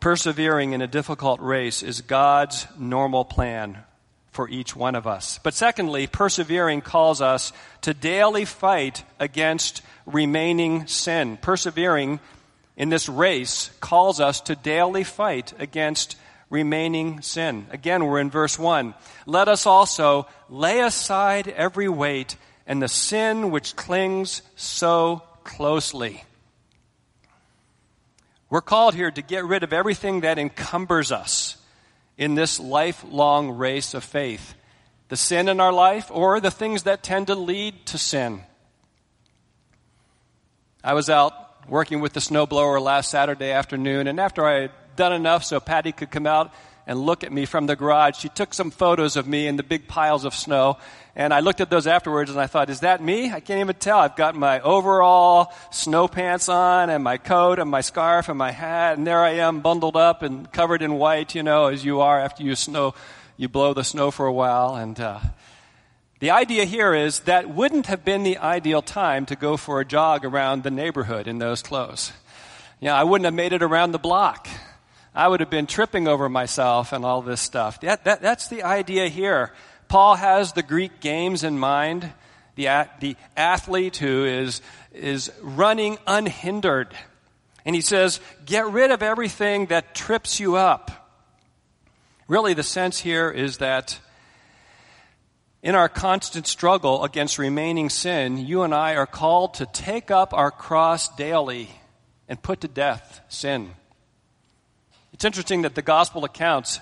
Persevering 0.00 0.72
in 0.72 0.82
a 0.82 0.88
difficult 0.88 1.40
race 1.40 1.84
is 1.84 2.00
God's 2.00 2.66
normal 2.76 3.24
plan 3.24 3.78
for 4.32 4.48
each 4.48 4.74
one 4.74 4.96
of 4.96 5.06
us. 5.06 5.38
But 5.44 5.54
secondly, 5.54 6.08
persevering 6.08 6.80
calls 6.80 7.20
us 7.20 7.52
to 7.82 7.94
daily 7.94 8.44
fight 8.44 9.04
against 9.20 9.82
remaining 10.04 10.88
sin. 10.88 11.38
Persevering 11.40 12.18
in 12.76 12.88
this 12.88 13.08
race 13.08 13.70
calls 13.78 14.18
us 14.18 14.40
to 14.42 14.56
daily 14.56 15.04
fight 15.04 15.52
against 15.60 16.16
remaining 16.50 17.22
sin. 17.22 17.66
Again, 17.70 18.04
we're 18.04 18.20
in 18.20 18.30
verse 18.30 18.58
1. 18.58 18.94
Let 19.24 19.48
us 19.48 19.66
also 19.66 20.26
lay 20.48 20.80
aside 20.80 21.48
every 21.48 21.88
weight 21.88 22.36
and 22.66 22.82
the 22.82 22.88
sin 22.88 23.50
which 23.50 23.76
clings 23.76 24.42
so 24.56 25.22
closely. 25.44 26.24
We're 28.50 28.60
called 28.60 28.94
here 28.94 29.12
to 29.12 29.22
get 29.22 29.44
rid 29.44 29.62
of 29.62 29.72
everything 29.72 30.22
that 30.22 30.38
encumbers 30.38 31.12
us 31.12 31.56
in 32.18 32.34
this 32.34 32.58
lifelong 32.58 33.52
race 33.52 33.94
of 33.94 34.02
faith. 34.02 34.54
The 35.08 35.16
sin 35.16 35.48
in 35.48 35.60
our 35.60 35.72
life 35.72 36.10
or 36.12 36.40
the 36.40 36.50
things 36.50 36.82
that 36.82 37.02
tend 37.02 37.28
to 37.28 37.34
lead 37.34 37.86
to 37.86 37.98
sin. 37.98 38.42
I 40.82 40.94
was 40.94 41.08
out 41.08 41.32
working 41.68 42.00
with 42.00 42.12
the 42.12 42.20
snowblower 42.20 42.80
last 42.80 43.10
Saturday 43.10 43.50
afternoon, 43.50 44.06
and 44.06 44.18
after 44.18 44.44
I 44.44 44.70
done 44.96 45.12
enough 45.12 45.44
so 45.44 45.60
Patty 45.60 45.92
could 45.92 46.10
come 46.10 46.26
out 46.26 46.52
and 46.86 46.98
look 46.98 47.22
at 47.22 47.32
me 47.32 47.44
from 47.44 47.66
the 47.66 47.76
garage. 47.76 48.16
She 48.16 48.28
took 48.28 48.52
some 48.52 48.70
photos 48.70 49.16
of 49.16 49.26
me 49.26 49.46
in 49.46 49.56
the 49.56 49.62
big 49.62 49.86
piles 49.86 50.24
of 50.24 50.34
snow. 50.34 50.78
And 51.14 51.32
I 51.32 51.40
looked 51.40 51.60
at 51.60 51.70
those 51.70 51.86
afterwards 51.86 52.30
and 52.30 52.40
I 52.40 52.46
thought, 52.46 52.70
is 52.70 52.80
that 52.80 53.02
me? 53.02 53.30
I 53.30 53.40
can't 53.40 53.60
even 53.60 53.76
tell. 53.76 53.98
I've 53.98 54.16
got 54.16 54.34
my 54.34 54.60
overall 54.60 55.52
snow 55.70 56.08
pants 56.08 56.48
on 56.48 56.90
and 56.90 57.04
my 57.04 57.16
coat 57.16 57.58
and 57.58 57.70
my 57.70 57.80
scarf 57.80 58.28
and 58.28 58.38
my 58.38 58.50
hat. 58.50 58.98
And 58.98 59.06
there 59.06 59.20
I 59.20 59.34
am 59.34 59.60
bundled 59.60 59.96
up 59.96 60.22
and 60.22 60.50
covered 60.50 60.82
in 60.82 60.94
white, 60.94 61.34
you 61.34 61.42
know, 61.42 61.66
as 61.66 61.84
you 61.84 62.00
are 62.00 62.18
after 62.18 62.42
you 62.42 62.56
snow, 62.56 62.94
you 63.36 63.48
blow 63.48 63.74
the 63.74 63.84
snow 63.84 64.10
for 64.10 64.26
a 64.26 64.32
while. 64.32 64.74
And, 64.74 64.98
uh, 64.98 65.20
the 66.20 66.32
idea 66.32 66.66
here 66.66 66.92
is 66.92 67.20
that 67.20 67.48
wouldn't 67.48 67.86
have 67.86 68.04
been 68.04 68.24
the 68.24 68.36
ideal 68.36 68.82
time 68.82 69.24
to 69.26 69.36
go 69.36 69.56
for 69.56 69.80
a 69.80 69.86
jog 69.86 70.22
around 70.24 70.64
the 70.64 70.70
neighborhood 70.70 71.26
in 71.26 71.38
those 71.38 71.62
clothes. 71.62 72.12
Know, 72.82 72.94
I 72.94 73.04
wouldn't 73.04 73.24
have 73.24 73.34
made 73.34 73.52
it 73.54 73.62
around 73.62 73.92
the 73.92 73.98
block. 73.98 74.46
I 75.14 75.26
would 75.26 75.40
have 75.40 75.50
been 75.50 75.66
tripping 75.66 76.06
over 76.06 76.28
myself 76.28 76.92
and 76.92 77.04
all 77.04 77.22
this 77.22 77.40
stuff. 77.40 77.80
That, 77.80 78.04
that, 78.04 78.22
that's 78.22 78.48
the 78.48 78.62
idea 78.62 79.08
here. 79.08 79.52
Paul 79.88 80.14
has 80.14 80.52
the 80.52 80.62
Greek 80.62 81.00
games 81.00 81.42
in 81.42 81.58
mind, 81.58 82.12
the, 82.54 82.88
the 83.00 83.16
athlete 83.36 83.96
who 83.96 84.24
is, 84.24 84.62
is 84.92 85.32
running 85.42 85.98
unhindered. 86.06 86.94
And 87.64 87.74
he 87.74 87.80
says, 87.80 88.20
get 88.46 88.66
rid 88.66 88.92
of 88.92 89.02
everything 89.02 89.66
that 89.66 89.94
trips 89.94 90.38
you 90.38 90.56
up. 90.56 90.90
Really, 92.28 92.54
the 92.54 92.62
sense 92.62 93.00
here 93.00 93.30
is 93.30 93.58
that 93.58 93.98
in 95.62 95.74
our 95.74 95.88
constant 95.88 96.46
struggle 96.46 97.02
against 97.02 97.38
remaining 97.38 97.90
sin, 97.90 98.38
you 98.38 98.62
and 98.62 98.72
I 98.72 98.94
are 98.94 99.06
called 99.06 99.54
to 99.54 99.66
take 99.66 100.12
up 100.12 100.32
our 100.32 100.52
cross 100.52 101.08
daily 101.16 101.68
and 102.28 102.40
put 102.40 102.60
to 102.60 102.68
death 102.68 103.20
sin. 103.28 103.72
It's 105.20 105.26
interesting 105.26 105.60
that 105.62 105.74
the 105.74 105.82
gospel 105.82 106.24
accounts 106.24 106.80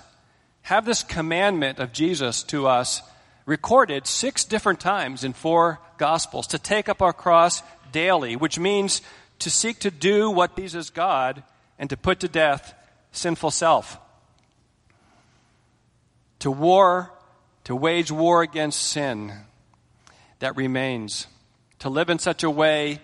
have 0.61 0.85
this 0.85 1.03
commandment 1.03 1.77
of 1.79 1.91
Jesus 1.91 2.41
to 2.43 2.67
us 2.67 3.01
recorded 3.45 4.07
six 4.07 4.45
different 4.45 4.79
times 4.79 5.25
in 5.25 5.33
four 5.33 5.81
gospels 5.97 6.47
to 6.47 6.57
take 6.57 6.87
up 6.87 7.01
our 7.01 7.11
cross 7.11 7.61
daily, 7.91 8.37
which 8.37 8.57
means 8.57 9.01
to 9.39 9.49
seek 9.49 9.79
to 9.79 9.91
do 9.91 10.31
what 10.31 10.55
pleases 10.55 10.89
God 10.89 11.43
and 11.77 11.89
to 11.89 11.97
put 11.97 12.21
to 12.21 12.29
death 12.29 12.73
sinful 13.11 13.51
self. 13.51 13.97
To 16.39 16.49
war, 16.49 17.11
to 17.65 17.75
wage 17.75 18.09
war 18.09 18.41
against 18.41 18.81
sin 18.81 19.33
that 20.39 20.55
remains. 20.55 21.27
To 21.79 21.89
live 21.89 22.09
in 22.09 22.19
such 22.19 22.43
a 22.43 22.49
way 22.49 23.01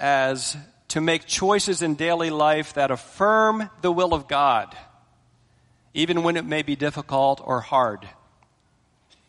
as 0.00 0.56
to 0.88 1.00
make 1.00 1.26
choices 1.26 1.82
in 1.82 1.94
daily 1.94 2.30
life 2.30 2.74
that 2.74 2.90
affirm 2.90 3.70
the 3.82 3.92
will 3.92 4.14
of 4.14 4.28
God, 4.28 4.76
even 5.94 6.22
when 6.22 6.36
it 6.36 6.44
may 6.44 6.62
be 6.62 6.76
difficult 6.76 7.40
or 7.44 7.60
hard. 7.60 8.08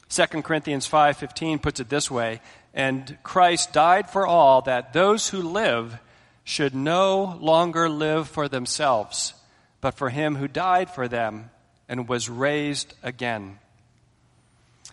2 0.09 0.43
Corinthians 0.43 0.87
5:15 0.87 1.59
puts 1.59 1.79
it 1.79 1.89
this 1.89 2.09
way, 2.09 2.41
and 2.73 3.17
Christ 3.23 3.73
died 3.73 4.09
for 4.09 4.25
all 4.25 4.61
that 4.63 4.93
those 4.93 5.29
who 5.29 5.41
live 5.41 5.99
should 6.43 6.73
no 6.73 7.37
longer 7.39 7.87
live 7.87 8.27
for 8.27 8.47
themselves, 8.47 9.35
but 9.81 9.93
for 9.93 10.09
him 10.09 10.35
who 10.35 10.47
died 10.47 10.89
for 10.89 11.07
them 11.07 11.51
and 11.87 12.07
was 12.07 12.29
raised 12.29 12.93
again. 13.03 13.59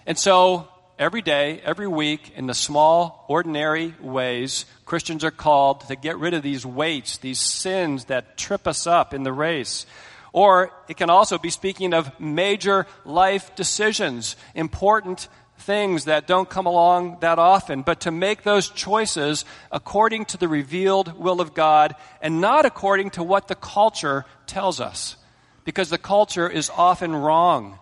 And 0.07 0.19
so, 0.19 0.69
every 0.99 1.23
day, 1.23 1.61
every 1.65 1.89
week, 1.89 2.33
in 2.37 2.47
the 2.47 2.55
small, 2.55 3.25
ordinary 3.29 3.95
ways, 4.01 4.65
Christians 4.85 5.25
are 5.25 5.31
called 5.31 5.81
to 5.89 5.97
get 5.97 6.19
rid 6.19 6.35
of 6.35 6.43
these 6.43 6.65
weights, 6.65 7.19
these 7.19 7.41
sins 7.41 8.07
that 8.07 8.37
trip 8.37 8.67
us 8.67 8.87
up 8.87 9.13
in 9.13 9.23
the 9.23 9.33
race. 9.33 9.87
Or 10.33 10.71
it 10.89 10.97
can 10.97 11.11
also 11.11 11.39
be 11.39 11.51
speaking 11.51 11.95
of 11.95 12.19
major 12.21 12.87
life 13.05 13.55
decisions, 13.57 14.37
important 14.55 15.29
things 15.59 16.05
that 16.05 16.27
don't 16.27 16.49
come 16.49 16.67
along 16.67 17.19
that 17.21 17.39
often, 17.39 17.83
but 17.83 18.01
to 18.01 18.11
make 18.11 18.43
those 18.43 18.69
choices 18.69 19.45
according 19.73 20.27
to 20.27 20.37
the 20.37 20.49
revealed 20.49 21.19
will 21.19 21.41
of 21.41 21.55
God 21.55 21.95
and 22.21 22.41
not 22.41 22.67
according 22.67 23.11
to 23.11 23.23
what 23.23 23.49
the 23.49 23.55
culture 23.55 24.25
tells 24.47 24.81
us. 24.81 25.17
Because 25.65 25.91
the 25.91 25.99
culture 25.99 26.49
is 26.49 26.71
often 26.71 27.15
wrong, 27.15 27.79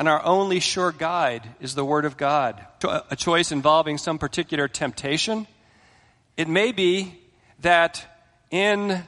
and 0.00 0.08
our 0.08 0.24
only 0.24 0.60
sure 0.60 0.92
guide 0.92 1.46
is 1.60 1.74
the 1.74 1.84
Word 1.84 2.06
of 2.06 2.16
God. 2.16 2.64
Uh, 2.82 3.02
a 3.10 3.16
choice 3.16 3.52
involving 3.52 3.98
some 3.98 4.18
particular 4.18 4.66
temptation. 4.66 5.46
It 6.38 6.48
may 6.48 6.72
be 6.72 7.20
that 7.58 8.06
in 8.50 9.02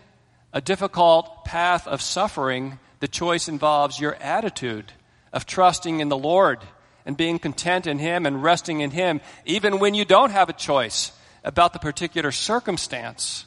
a 0.53 0.61
difficult 0.61 1.47
path 1.47 1.89
of 1.89 2.03
suffering, 2.03 2.79
the 3.01 3.09
choice 3.09 3.49
involves 3.49 3.99
your 3.99 4.17
attitude 4.17 4.93
of 5.33 5.47
trusting 5.47 6.01
in 6.01 6.11
the 6.11 6.19
Lord 6.19 6.59
and 7.07 7.17
being 7.17 7.39
content 7.39 7.87
in 7.87 7.99
Him 7.99 8.27
and 8.27 8.43
resting 8.43 8.81
in 8.81 8.91
Him, 8.91 9.23
even 9.47 9.79
when 9.79 9.95
you 9.95 10.05
don't 10.05 10.31
have 10.31 10.51
a 10.51 10.53
choice 10.53 11.11
about 11.43 11.73
the 11.73 11.79
particular 11.79 12.31
circumstance 12.31 13.47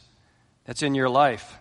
that's 0.66 0.82
in 0.82 0.96
your 0.96 1.10
life. 1.10 1.60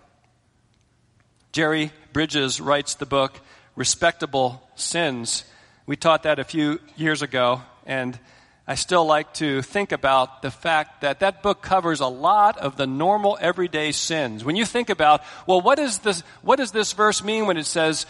Jerry 1.53 1.93
Bridges 2.15 2.59
writes 2.59 2.95
the 2.95 3.05
book 3.05 3.39
Respectable 3.77 4.67
Sins. 4.77 5.45
We 5.87 5.97
taught 5.97 6.23
that 6.23 6.39
a 6.39 6.45
few 6.45 6.81
years 6.97 7.21
ago, 7.21 7.61
and 7.85 8.19
I 8.67 8.75
still 8.75 9.05
like 9.05 9.35
to 9.35 9.61
think 9.61 9.93
about 9.93 10.41
the 10.41 10.51
fact 10.51 11.03
that 11.03 11.21
that 11.21 11.43
book 11.43 11.61
covers 11.61 12.01
a 12.01 12.07
lot 12.07 12.57
of 12.57 12.79
the 12.79 12.87
normal 12.87 13.37
everyday 13.39 13.93
sins. 13.93 14.47
When 14.47 14.57
you 14.57 14.65
think 14.65 14.89
about, 14.89 15.21
well, 15.47 15.61
what, 15.61 15.79
is 15.79 15.99
this, 15.99 16.23
what 16.41 16.57
does 16.57 16.73
this 16.73 16.95
verse 16.95 17.23
mean 17.23 17.45
when 17.45 17.59
it 17.59 17.67
says, 17.67 18.07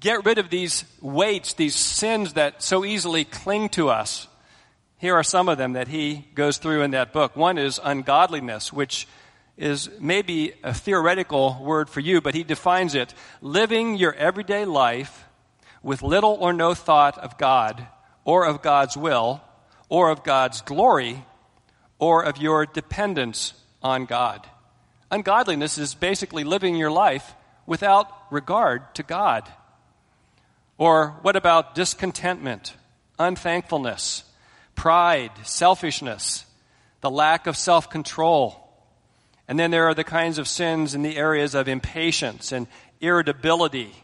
get 0.00 0.26
rid 0.26 0.36
of 0.36 0.50
these 0.50 0.84
weights, 1.00 1.54
these 1.54 1.74
sins 1.74 2.34
that 2.34 2.62
so 2.62 2.84
easily 2.84 3.24
cling 3.24 3.70
to 3.70 3.88
us. 3.88 4.28
Here 4.98 5.14
are 5.14 5.24
some 5.24 5.48
of 5.48 5.56
them 5.56 5.72
that 5.72 5.88
he 5.88 6.26
goes 6.34 6.58
through 6.58 6.82
in 6.82 6.90
that 6.90 7.14
book. 7.14 7.36
One 7.36 7.56
is 7.56 7.80
ungodliness, 7.82 8.70
which 8.70 9.08
is 9.56 9.88
maybe 9.98 10.52
a 10.62 10.74
theoretical 10.74 11.58
word 11.62 11.88
for 11.88 12.00
you, 12.00 12.20
but 12.20 12.34
he 12.34 12.44
defines 12.44 12.94
it 12.94 13.14
living 13.40 13.96
your 13.96 14.12
everyday 14.12 14.66
life 14.66 15.25
with 15.86 16.02
little 16.02 16.36
or 16.40 16.52
no 16.52 16.74
thought 16.74 17.16
of 17.18 17.38
God 17.38 17.86
or 18.24 18.44
of 18.44 18.60
God's 18.60 18.96
will 18.96 19.40
or 19.88 20.10
of 20.10 20.24
God's 20.24 20.60
glory 20.62 21.24
or 22.00 22.24
of 22.24 22.38
your 22.38 22.66
dependence 22.66 23.54
on 23.80 24.04
God. 24.04 24.44
Ungodliness 25.12 25.78
is 25.78 25.94
basically 25.94 26.42
living 26.42 26.74
your 26.74 26.90
life 26.90 27.36
without 27.66 28.10
regard 28.32 28.96
to 28.96 29.04
God. 29.04 29.48
Or 30.76 31.20
what 31.22 31.36
about 31.36 31.76
discontentment, 31.76 32.74
unthankfulness, 33.16 34.24
pride, 34.74 35.30
selfishness, 35.44 36.46
the 37.00 37.10
lack 37.10 37.46
of 37.46 37.56
self 37.56 37.88
control? 37.88 38.60
And 39.46 39.56
then 39.56 39.70
there 39.70 39.86
are 39.86 39.94
the 39.94 40.02
kinds 40.02 40.38
of 40.38 40.48
sins 40.48 40.96
in 40.96 41.02
the 41.02 41.16
areas 41.16 41.54
of 41.54 41.68
impatience 41.68 42.50
and 42.50 42.66
irritability. 43.00 43.94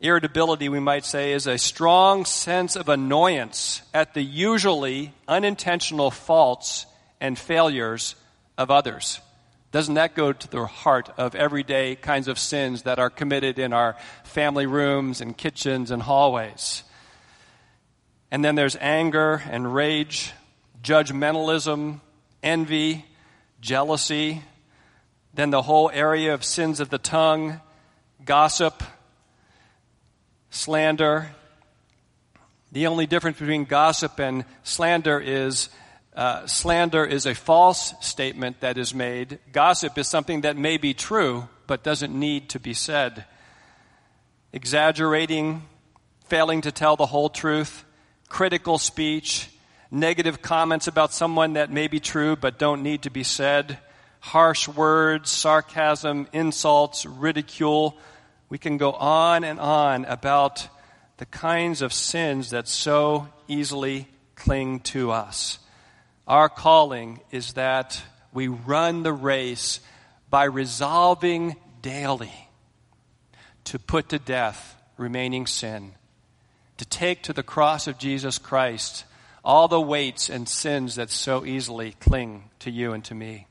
Irritability, 0.00 0.68
we 0.68 0.78
might 0.78 1.04
say, 1.04 1.32
is 1.32 1.48
a 1.48 1.58
strong 1.58 2.24
sense 2.24 2.76
of 2.76 2.88
annoyance 2.88 3.82
at 3.92 4.14
the 4.14 4.22
usually 4.22 5.12
unintentional 5.26 6.12
faults 6.12 6.86
and 7.20 7.36
failures 7.36 8.14
of 8.56 8.70
others. 8.70 9.20
Doesn't 9.72 9.96
that 9.96 10.14
go 10.14 10.32
to 10.32 10.48
the 10.48 10.66
heart 10.66 11.10
of 11.18 11.34
everyday 11.34 11.96
kinds 11.96 12.28
of 12.28 12.38
sins 12.38 12.84
that 12.84 13.00
are 13.00 13.10
committed 13.10 13.58
in 13.58 13.72
our 13.72 13.96
family 14.22 14.66
rooms 14.66 15.20
and 15.20 15.36
kitchens 15.36 15.90
and 15.90 16.00
hallways? 16.00 16.84
And 18.30 18.44
then 18.44 18.54
there's 18.54 18.76
anger 18.76 19.42
and 19.50 19.74
rage, 19.74 20.32
judgmentalism, 20.80 22.00
envy, 22.42 23.04
jealousy. 23.60 24.42
Then 25.34 25.50
the 25.50 25.62
whole 25.62 25.90
area 25.92 26.34
of 26.34 26.44
sins 26.44 26.78
of 26.78 26.88
the 26.88 26.98
tongue, 26.98 27.60
gossip, 28.24 28.82
slander. 30.68 31.30
The 32.72 32.88
only 32.88 33.06
difference 33.06 33.38
between 33.38 33.64
gossip 33.64 34.20
and 34.20 34.44
slander 34.64 35.18
is 35.18 35.70
uh, 36.14 36.46
slander 36.46 37.06
is 37.06 37.24
a 37.24 37.34
false 37.34 37.94
statement 38.02 38.60
that 38.60 38.76
is 38.76 38.92
made. 38.92 39.38
Gossip 39.50 39.96
is 39.96 40.08
something 40.08 40.42
that 40.42 40.58
may 40.58 40.76
be 40.76 40.92
true, 40.92 41.48
but 41.66 41.82
doesn't 41.82 42.12
need 42.12 42.50
to 42.50 42.60
be 42.60 42.74
said. 42.74 43.24
Exaggerating, 44.52 45.62
failing 46.26 46.60
to 46.60 46.70
tell 46.70 46.96
the 46.96 47.06
whole 47.06 47.30
truth, 47.30 47.86
critical 48.28 48.76
speech, 48.76 49.48
negative 49.90 50.42
comments 50.42 50.86
about 50.86 51.14
someone 51.14 51.54
that 51.54 51.70
may 51.70 51.88
be 51.88 51.98
true 51.98 52.36
but 52.36 52.58
don't 52.58 52.82
need 52.82 53.04
to 53.04 53.10
be 53.10 53.24
said, 53.24 53.78
harsh 54.20 54.68
words, 54.68 55.30
sarcasm, 55.30 56.28
insults, 56.34 57.06
ridicule. 57.06 57.96
We 58.48 58.58
can 58.58 58.78
go 58.78 58.92
on 58.92 59.44
and 59.44 59.60
on 59.60 60.04
about 60.06 60.68
the 61.18 61.26
kinds 61.26 61.82
of 61.82 61.92
sins 61.92 62.50
that 62.50 62.68
so 62.68 63.28
easily 63.46 64.08
cling 64.36 64.80
to 64.80 65.10
us. 65.10 65.58
Our 66.26 66.48
calling 66.48 67.20
is 67.30 67.54
that 67.54 68.02
we 68.32 68.48
run 68.48 69.02
the 69.02 69.12
race 69.12 69.80
by 70.30 70.44
resolving 70.44 71.56
daily 71.82 72.32
to 73.64 73.78
put 73.78 74.08
to 74.10 74.18
death 74.18 74.76
remaining 74.96 75.46
sin, 75.46 75.92
to 76.76 76.84
take 76.84 77.22
to 77.24 77.32
the 77.32 77.42
cross 77.42 77.86
of 77.86 77.98
Jesus 77.98 78.38
Christ 78.38 79.04
all 79.44 79.68
the 79.68 79.80
weights 79.80 80.28
and 80.28 80.48
sins 80.48 80.96
that 80.96 81.10
so 81.10 81.44
easily 81.44 81.92
cling 82.00 82.50
to 82.60 82.70
you 82.70 82.92
and 82.92 83.04
to 83.04 83.14
me. 83.14 83.46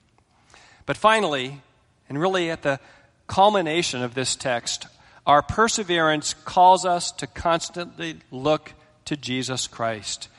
But 0.85 0.97
finally, 0.97 1.61
and 2.07 2.19
really 2.19 2.49
at 2.49 2.61
the 2.61 2.79
culmination 3.27 4.01
of 4.01 4.13
this 4.13 4.35
text, 4.35 4.87
our 5.25 5.41
perseverance 5.41 6.33
calls 6.33 6.85
us 6.85 7.11
to 7.13 7.27
constantly 7.27 8.17
look 8.31 8.73
to 9.05 9.15
Jesus 9.15 9.67
Christ 9.67 10.29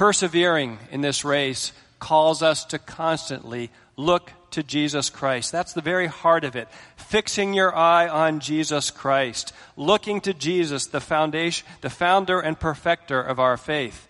persevering 0.00 0.78
in 0.90 1.02
this 1.02 1.24
race 1.24 1.72
calls 1.98 2.42
us 2.42 2.64
to 2.64 2.78
constantly 2.78 3.70
look 3.96 4.32
to 4.50 4.62
Jesus 4.62 5.10
Christ. 5.10 5.52
That's 5.52 5.74
the 5.74 5.82
very 5.82 6.06
heart 6.06 6.44
of 6.44 6.56
it. 6.56 6.68
Fixing 6.96 7.52
your 7.52 7.76
eye 7.76 8.08
on 8.08 8.40
Jesus 8.40 8.90
Christ, 8.90 9.52
looking 9.76 10.20
to 10.22 10.32
Jesus, 10.32 10.86
the 10.86 11.00
foundation, 11.00 11.66
the 11.82 11.90
founder 11.90 12.40
and 12.40 12.58
perfecter 12.58 13.20
of 13.20 13.38
our 13.38 13.58
faith. 13.58 14.08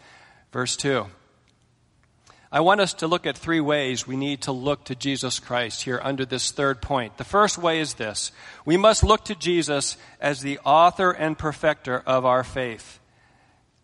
Verse 0.53 0.77
2. 0.77 1.07
I 2.53 2.61
want 2.61 2.81
us 2.81 2.95
to 2.95 3.07
look 3.07 3.27
at 3.27 3.39
three 3.39 3.61
ways 3.61 4.09
we 4.09 4.17
need 4.17 4.43
to 4.43 4.53
look 4.53 4.85
to 4.87 4.97
Jesus 4.97 5.39
Christ 5.39 5.83
here 5.83 6.01
under 6.03 6.25
this 6.25 6.51
third 6.51 6.83
point. 6.83 7.17
The 7.17 7.23
first 7.23 7.57
way 7.57 7.79
is 7.79 7.95
this. 7.95 8.33
We 8.65 8.77
must 8.77 9.05
look 9.05 9.25
to 9.27 9.37
Jesus 9.37 9.97
as 10.21 10.41
the 10.41 10.59
author 10.65 11.13
and 11.13 11.39
perfecter 11.39 12.03
of 12.05 12.25
our 12.25 12.43
faith. 12.43 12.99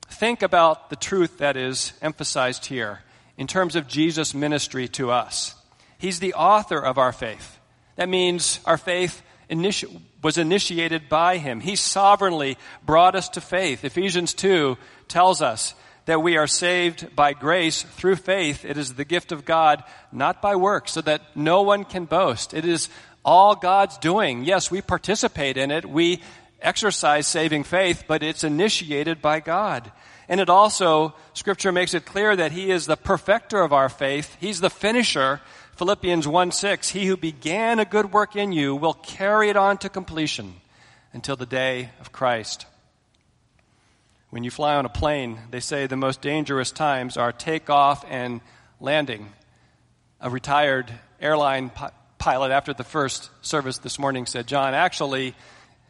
Think 0.09 0.43
about 0.43 0.91
the 0.91 0.97
truth 0.97 1.39
that 1.39 1.57
is 1.57 1.93
emphasized 2.03 2.67
here 2.67 3.03
in 3.37 3.47
terms 3.47 3.77
of 3.77 3.87
Jesus' 3.87 4.35
ministry 4.35 4.89
to 4.89 5.13
us. 5.13 5.55
He's 5.99 6.19
the 6.19 6.35
author 6.35 6.81
of 6.81 6.99
our 6.99 7.13
faith. 7.13 7.61
That 7.95 8.09
means 8.09 8.59
our 8.65 8.79
faith 8.79 9.23
initi- 9.49 10.01
was 10.25 10.39
initiated 10.39 11.09
by 11.09 11.39
him. 11.39 11.61
He 11.61 11.77
sovereignly 11.77 12.59
brought 12.85 13.15
us 13.15 13.29
to 13.31 13.41
faith. 13.41 13.85
Ephesians 13.85 14.35
2 14.35 14.77
tells 15.07 15.41
us 15.41 15.75
that 16.07 16.23
we 16.23 16.37
are 16.37 16.47
saved 16.47 17.15
by 17.15 17.33
grace 17.33 17.83
through 17.83 18.17
faith. 18.17 18.65
It 18.65 18.79
is 18.79 18.95
the 18.95 19.05
gift 19.05 19.33
of 19.33 19.45
God, 19.45 19.85
not 20.11 20.41
by 20.41 20.57
works, 20.57 20.93
so 20.93 21.01
that 21.03 21.23
no 21.37 21.63
one 21.63 21.85
can 21.85 22.07
boast. 22.07 22.55
It 22.55 22.65
is 22.65 22.89
all 23.25 23.57
God's 23.57 23.99
doing. 23.99 24.45
Yes, 24.45 24.71
we 24.71 24.81
participate 24.81 25.57
in 25.57 25.71
it. 25.71 25.85
We 25.85 26.23
exercise 26.63 27.27
saving 27.27 27.65
faith, 27.65 28.05
but 28.07 28.23
it's 28.23 28.45
initiated 28.45 29.21
by 29.21 29.41
God. 29.41 29.91
And 30.29 30.41
it 30.41 30.49
also, 30.49 31.15
Scripture 31.35 31.73
makes 31.73 31.93
it 31.93 32.07
clear 32.07 32.35
that 32.35 32.53
He 32.53 32.71
is 32.71 32.87
the 32.87 32.97
perfecter 32.97 33.61
of 33.61 33.73
our 33.73 33.89
faith. 33.89 34.37
He's 34.41 34.61
the 34.61 34.71
finisher. 34.71 35.41
Philippians 35.77 36.27
1 36.27 36.53
6, 36.53 36.89
He 36.91 37.07
who 37.07 37.17
began 37.17 37.79
a 37.79 37.85
good 37.85 38.13
work 38.13 38.35
in 38.37 38.53
you 38.53 38.75
will 38.75 38.95
carry 38.95 39.51
it 39.51 39.57
on 39.57 39.77
to 39.79 39.89
completion 39.89 40.55
until 41.13 41.37
the 41.37 41.47
day 41.47 41.91
of 42.01 42.13
Christ. 42.13 42.67
When 44.37 44.45
you 44.45 44.51
fly 44.51 44.75
on 44.75 44.85
a 44.85 44.91
plane, 44.91 45.39
they 45.51 45.61
say 45.61 45.87
the 45.87 45.97
most 45.97 46.21
dangerous 46.21 46.71
times 46.71 47.17
are 47.17 47.33
takeoff 47.33 48.05
and 48.07 48.43
landing. 48.81 49.33
A 50.21 50.29
retired 50.29 50.93
airline 51.23 51.71
pilot 52.19 52.51
after 52.51 52.75
the 52.75 52.85
first 52.85 53.31
service 53.41 53.79
this 53.79 53.99
morning 53.99 54.27
said, 54.27 54.47
John, 54.47 54.75
actually, 54.75 55.35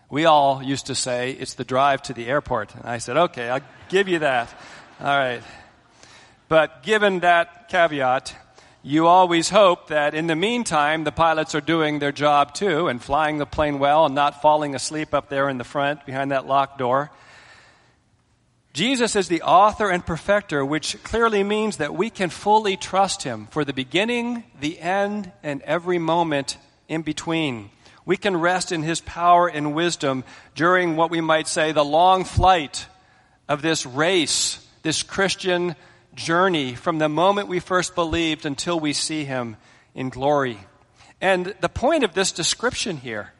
We 0.09 0.25
all 0.25 0.63
used 0.63 0.87
to 0.87 0.95
say 0.95 1.33
it's 1.33 1.55
the 1.55 1.65
drive 1.65 2.03
to 2.03 2.15
the 2.15 2.27
airport. 2.27 2.75
And 2.75 2.85
I 2.85 2.99
said, 2.99 3.17
okay, 3.17 3.49
I'll 3.49 3.61
give 3.89 4.07
you 4.09 4.21
that. 4.21 4.55
All 5.01 5.07
right. 5.07 5.43
But 6.49 6.85
given 6.85 7.21
that 7.21 7.69
caveat, 7.69 8.33
you 8.85 9.09
always 9.09 9.51
hope 9.51 9.89
that 9.89 10.15
in 10.15 10.29
the 10.29 10.37
meantime, 10.37 11.03
the 11.03 11.11
pilots 11.11 11.57
are 11.57 11.61
doing 11.61 11.99
their 11.99 12.13
job 12.13 12.55
too 12.55 12.87
and 12.87 13.03
flying 13.03 13.39
the 13.39 13.47
plane 13.47 13.81
well 13.81 14.07
and 14.07 14.15
not 14.15 14.41
falling 14.41 14.77
asleep 14.77 15.13
up 15.13 15.29
there 15.29 15.49
in 15.49 15.59
the 15.59 15.65
front 15.65 16.07
behind 16.07 16.31
that 16.31 16.47
locked 16.47 16.79
door. 16.79 17.11
Jesus 18.77 19.17
is 19.17 19.29
the 19.29 19.41
author 19.41 19.89
and 19.89 20.05
perfecter, 20.05 20.63
which 20.63 21.03
clearly 21.03 21.43
means 21.43 21.79
that 21.79 21.95
we 21.95 22.11
can 22.11 22.29
fully 22.29 22.77
trust 22.77 23.23
him 23.23 23.47
for 23.47 23.65
the 23.65 23.73
beginning, 23.73 24.45
the 24.61 24.79
end, 24.79 25.33
and 25.43 25.63
every 25.63 25.97
moment 25.97 26.59
in 26.87 27.01
between. 27.01 27.71
We 28.05 28.19
can 28.19 28.37
rest 28.37 28.73
in 28.73 28.83
his 28.83 29.01
power 29.01 29.49
and 29.49 29.75
wisdom 29.75 30.25
during 30.55 30.95
what 30.95 31.11
we 31.11 31.23
might 31.23 31.49
say 31.49 31.73
the 31.73 31.83
long 31.83 32.25
flight 32.25 32.85
of 33.49 33.63
this 33.63 33.87
race, 33.87 34.63
this 34.83 35.03
Christian 35.03 35.75
journey 36.15 36.75
from 36.75 36.99
the 36.99 37.09
moment 37.09 37.49
we 37.49 37.61
first 37.61 37.95
believed 37.95 38.45
until 38.45 38.79
we 38.79 38.93
see 38.93 39.25
him 39.25 39.57
in 39.95 40.11
glory. 40.11 40.59
And 41.19 41.55
the 41.63 41.71
point 41.71 42.05
of 42.05 42.13
this 42.13 42.31
description 42.31 42.99
here 42.99 43.33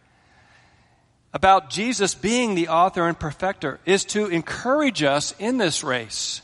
about 1.33 1.71
Jesus 1.71 2.15
being 2.15 2.55
the 2.55 2.69
author 2.69 3.07
and 3.07 3.19
perfecter 3.19 3.81
is 3.85 4.05
to 4.07 4.27
encourage 4.27 5.03
us 5.03 5.35
in 5.39 5.59
this 5.59 5.85
race, 5.85 6.41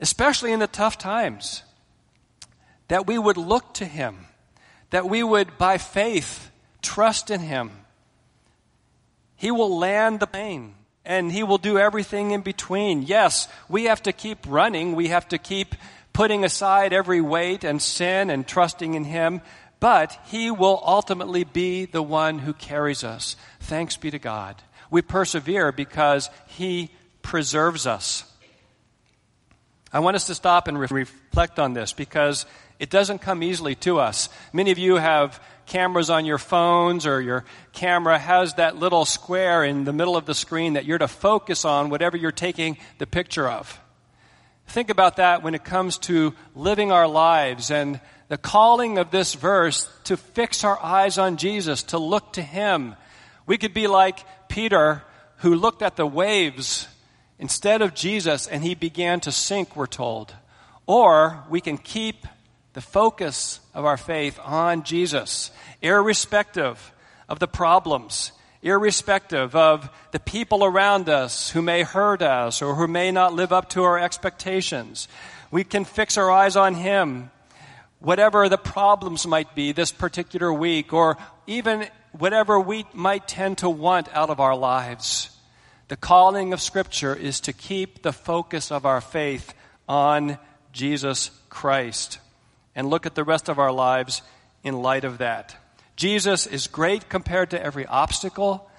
especially 0.00 0.52
in 0.52 0.60
the 0.60 0.66
tough 0.66 0.98
times, 0.98 1.62
that 2.88 3.06
we 3.06 3.18
would 3.18 3.36
look 3.36 3.74
to 3.74 3.84
him, 3.84 4.26
that 4.90 5.08
we 5.08 5.22
would, 5.22 5.58
by 5.58 5.78
faith, 5.78 6.50
trust 6.82 7.30
in 7.30 7.40
him. 7.40 7.70
He 9.36 9.50
will 9.50 9.78
land 9.78 10.20
the 10.20 10.26
plane 10.26 10.74
and 11.08 11.32
He 11.32 11.42
will 11.42 11.58
do 11.58 11.78
everything 11.78 12.30
in 12.32 12.42
between. 12.42 13.02
Yes, 13.02 13.48
we 13.68 13.84
have 13.84 14.02
to 14.02 14.12
keep 14.12 14.38
running. 14.46 14.94
We 14.94 15.08
have 15.08 15.26
to 15.28 15.38
keep 15.38 15.74
putting 16.12 16.44
aside 16.44 16.92
every 16.92 17.22
weight 17.22 17.64
and 17.64 17.80
sin 17.80 18.28
and 18.28 18.46
trusting 18.46 18.94
in 18.94 19.04
Him. 19.04 19.40
But 19.80 20.18
He 20.26 20.50
will 20.50 20.82
ultimately 20.84 21.44
be 21.44 21.84
the 21.84 22.02
one 22.02 22.40
who 22.40 22.52
carries 22.52 23.04
us. 23.04 23.36
Thanks 23.60 23.96
be 23.96 24.10
to 24.10 24.18
God. 24.18 24.62
We 24.90 25.02
persevere 25.02 25.72
because 25.72 26.30
He 26.46 26.90
preserves 27.22 27.86
us. 27.86 28.24
I 29.92 30.00
want 30.00 30.16
us 30.16 30.26
to 30.26 30.34
stop 30.34 30.68
and 30.68 30.78
re- 30.78 30.88
reflect 30.90 31.58
on 31.58 31.72
this 31.72 31.92
because 31.92 32.44
it 32.78 32.90
doesn't 32.90 33.20
come 33.20 33.42
easily 33.42 33.74
to 33.76 33.98
us. 33.98 34.28
Many 34.52 34.70
of 34.70 34.78
you 34.78 34.96
have 34.96 35.42
cameras 35.66 36.10
on 36.10 36.24
your 36.24 36.38
phones 36.38 37.06
or 37.06 37.20
your 37.20 37.44
camera 37.72 38.18
has 38.18 38.54
that 38.54 38.76
little 38.76 39.04
square 39.04 39.64
in 39.64 39.84
the 39.84 39.92
middle 39.92 40.16
of 40.16 40.26
the 40.26 40.34
screen 40.34 40.74
that 40.74 40.84
you're 40.84 40.98
to 40.98 41.08
focus 41.08 41.64
on 41.64 41.90
whatever 41.90 42.16
you're 42.16 42.32
taking 42.32 42.78
the 42.98 43.06
picture 43.06 43.48
of. 43.48 43.80
Think 44.66 44.90
about 44.90 45.16
that 45.16 45.42
when 45.42 45.54
it 45.54 45.64
comes 45.64 45.96
to 45.98 46.34
living 46.54 46.92
our 46.92 47.08
lives 47.08 47.70
and 47.70 48.00
the 48.28 48.38
calling 48.38 48.98
of 48.98 49.10
this 49.10 49.34
verse 49.34 49.90
to 50.04 50.16
fix 50.16 50.64
our 50.64 50.78
eyes 50.82 51.18
on 51.18 51.36
Jesus, 51.36 51.82
to 51.84 51.98
look 51.98 52.34
to 52.34 52.42
Him. 52.42 52.94
We 53.46 53.58
could 53.58 53.74
be 53.74 53.86
like 53.86 54.24
Peter 54.48 55.02
who 55.38 55.54
looked 55.54 55.82
at 55.82 55.96
the 55.96 56.06
waves 56.06 56.88
instead 57.38 57.82
of 57.82 57.94
Jesus 57.94 58.46
and 58.46 58.62
he 58.62 58.74
began 58.74 59.20
to 59.20 59.32
sink, 59.32 59.76
we're 59.76 59.86
told. 59.86 60.34
Or 60.86 61.44
we 61.48 61.60
can 61.60 61.78
keep 61.78 62.26
the 62.72 62.80
focus 62.80 63.60
of 63.74 63.84
our 63.84 63.96
faith 63.96 64.38
on 64.44 64.82
Jesus, 64.82 65.50
irrespective 65.80 66.92
of 67.28 67.38
the 67.38 67.48
problems, 67.48 68.32
irrespective 68.62 69.54
of 69.54 69.88
the 70.12 70.20
people 70.20 70.64
around 70.64 71.08
us 71.08 71.50
who 71.50 71.62
may 71.62 71.82
hurt 71.82 72.22
us 72.22 72.62
or 72.62 72.74
who 72.74 72.88
may 72.88 73.10
not 73.10 73.34
live 73.34 73.52
up 73.52 73.68
to 73.70 73.84
our 73.84 73.98
expectations. 73.98 75.08
We 75.50 75.64
can 75.64 75.84
fix 75.84 76.16
our 76.16 76.30
eyes 76.30 76.56
on 76.56 76.74
Him, 76.74 77.30
whatever 78.00 78.48
the 78.48 78.58
problems 78.58 79.26
might 79.26 79.54
be 79.54 79.72
this 79.72 79.92
particular 79.92 80.52
week, 80.52 80.92
or 80.92 81.16
even 81.46 81.86
whatever 82.12 82.58
we 82.58 82.86
might 82.92 83.26
tend 83.28 83.58
to 83.58 83.68
want 83.68 84.08
out 84.14 84.30
of 84.30 84.40
our 84.40 84.56
lives. 84.56 85.30
The 85.88 85.96
calling 85.96 86.52
of 86.52 86.60
Scripture 86.60 87.14
is 87.14 87.40
to 87.40 87.52
keep 87.52 88.02
the 88.02 88.12
focus 88.12 88.70
of 88.70 88.84
our 88.84 89.00
faith 89.00 89.54
on 89.88 90.38
Jesus 90.72 91.30
Christ 91.48 92.18
and 92.74 92.88
look 92.90 93.06
at 93.06 93.14
the 93.14 93.24
rest 93.24 93.48
of 93.48 93.58
our 93.58 93.72
lives 93.72 94.22
in 94.62 94.82
light 94.82 95.04
of 95.04 95.18
that. 95.18 95.56
Jesus 95.96 96.46
is 96.46 96.66
great 96.66 97.08
compared 97.08 97.50
to 97.50 97.62
every 97.62 97.86
obstacle. 97.86 98.70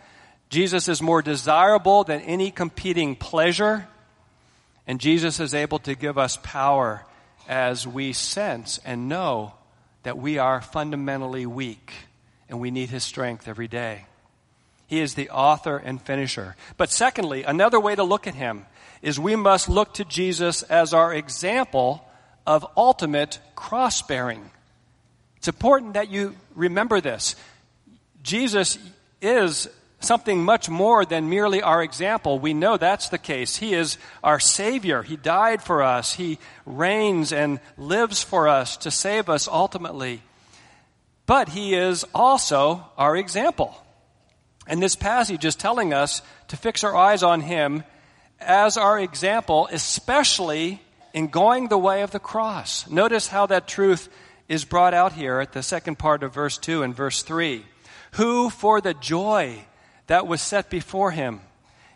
Jesus 0.50 0.88
is 0.88 1.02
more 1.02 1.22
desirable 1.22 2.04
than 2.04 2.22
any 2.22 2.52
competing 2.52 3.16
pleasure. 3.16 3.88
And 4.88 5.00
Jesus 5.00 5.40
is 5.40 5.54
able 5.54 5.80
to 5.80 5.96
give 5.96 6.18
us 6.18 6.38
power 6.42 7.06
as 7.50 7.88
we 7.88 8.14
sense 8.14 8.80
and 8.86 9.10
know 9.10 9.54
that 10.04 10.18
we 10.18 10.38
are 10.38 10.62
fundamentally 10.62 11.46
weak 11.46 11.92
and 12.48 12.60
we 12.62 12.72
need 12.72 12.90
his 12.90 13.04
strength 13.04 13.48
every 13.48 13.68
day. 13.68 14.06
He 14.88 15.02
is 15.02 15.16
the 15.16 15.30
author 15.32 15.78
and 15.78 16.02
finisher. 16.02 16.56
But 16.78 16.92
secondly, 16.92 17.44
another 17.44 17.80
way 17.80 17.96
to 17.96 18.04
look 18.04 18.28
at 18.28 18.36
him 18.36 18.66
is 19.02 19.20
we 19.20 19.36
must 19.36 19.68
look 19.68 19.96
to 19.96 20.06
Jesus 20.06 20.64
as 20.64 20.94
our 20.94 21.14
example 21.14 22.06
of 22.46 22.66
ultimate 22.78 23.40
cross 23.56 24.02
bearing. 24.02 24.50
It's 25.38 25.48
important 25.48 25.94
that 25.94 26.10
you 26.10 26.36
remember 26.56 27.02
this. 27.02 27.36
Jesus 28.24 28.78
is 29.22 29.70
something 30.00 30.44
much 30.44 30.70
more 30.70 31.06
than 31.06 31.30
merely 31.30 31.62
our 31.62 31.84
example. 31.84 32.40
We 32.40 32.54
know 32.54 32.78
that's 32.78 33.10
the 33.10 33.18
case. 33.18 33.58
He 33.58 33.74
is 33.74 33.98
our 34.24 34.40
Savior. 34.40 35.04
He 35.04 35.18
died 35.18 35.62
for 35.62 35.84
us. 35.84 36.14
He 36.14 36.40
reigns 36.66 37.34
and 37.34 37.60
lives 37.78 38.24
for 38.24 38.48
us 38.48 38.78
to 38.78 38.92
save 38.92 39.30
us 39.30 39.48
ultimately. 39.48 40.22
But 41.26 41.50
He 41.50 41.76
is 41.76 42.06
also 42.14 42.86
our 42.98 43.16
example. 43.16 43.76
And 44.68 44.82
this 44.82 44.96
passage 44.96 45.46
is 45.46 45.56
telling 45.56 45.94
us 45.94 46.22
to 46.50 46.58
fix 46.58 46.84
our 46.84 46.96
eyes 46.96 47.24
on 47.24 47.42
Him 47.42 47.84
as 48.40 48.78
our 48.78 49.00
example, 49.00 49.68
especially 49.72 50.82
in 51.14 51.28
going 51.28 51.68
the 51.68 51.78
way 51.78 52.04
of 52.04 52.12
the 52.12 52.20
cross. 52.20 52.90
Notice 52.90 53.28
how 53.28 53.48
that 53.48 53.68
truth 53.68 54.10
is 54.48 54.66
brought 54.66 54.94
out 54.94 55.14
here 55.14 55.40
at 55.40 55.54
the 55.54 55.64
second 55.64 56.00
part 56.00 56.24
of 56.24 56.34
verse 56.34 56.58
2 56.58 56.84
and 56.84 56.96
verse 56.96 57.22
3. 57.22 57.66
Who, 58.14 58.50
for 58.50 58.82
the 58.82 58.94
joy 58.96 59.66
that 60.10 60.26
was 60.26 60.42
set 60.42 60.72
before 60.72 61.12
him, 61.12 61.40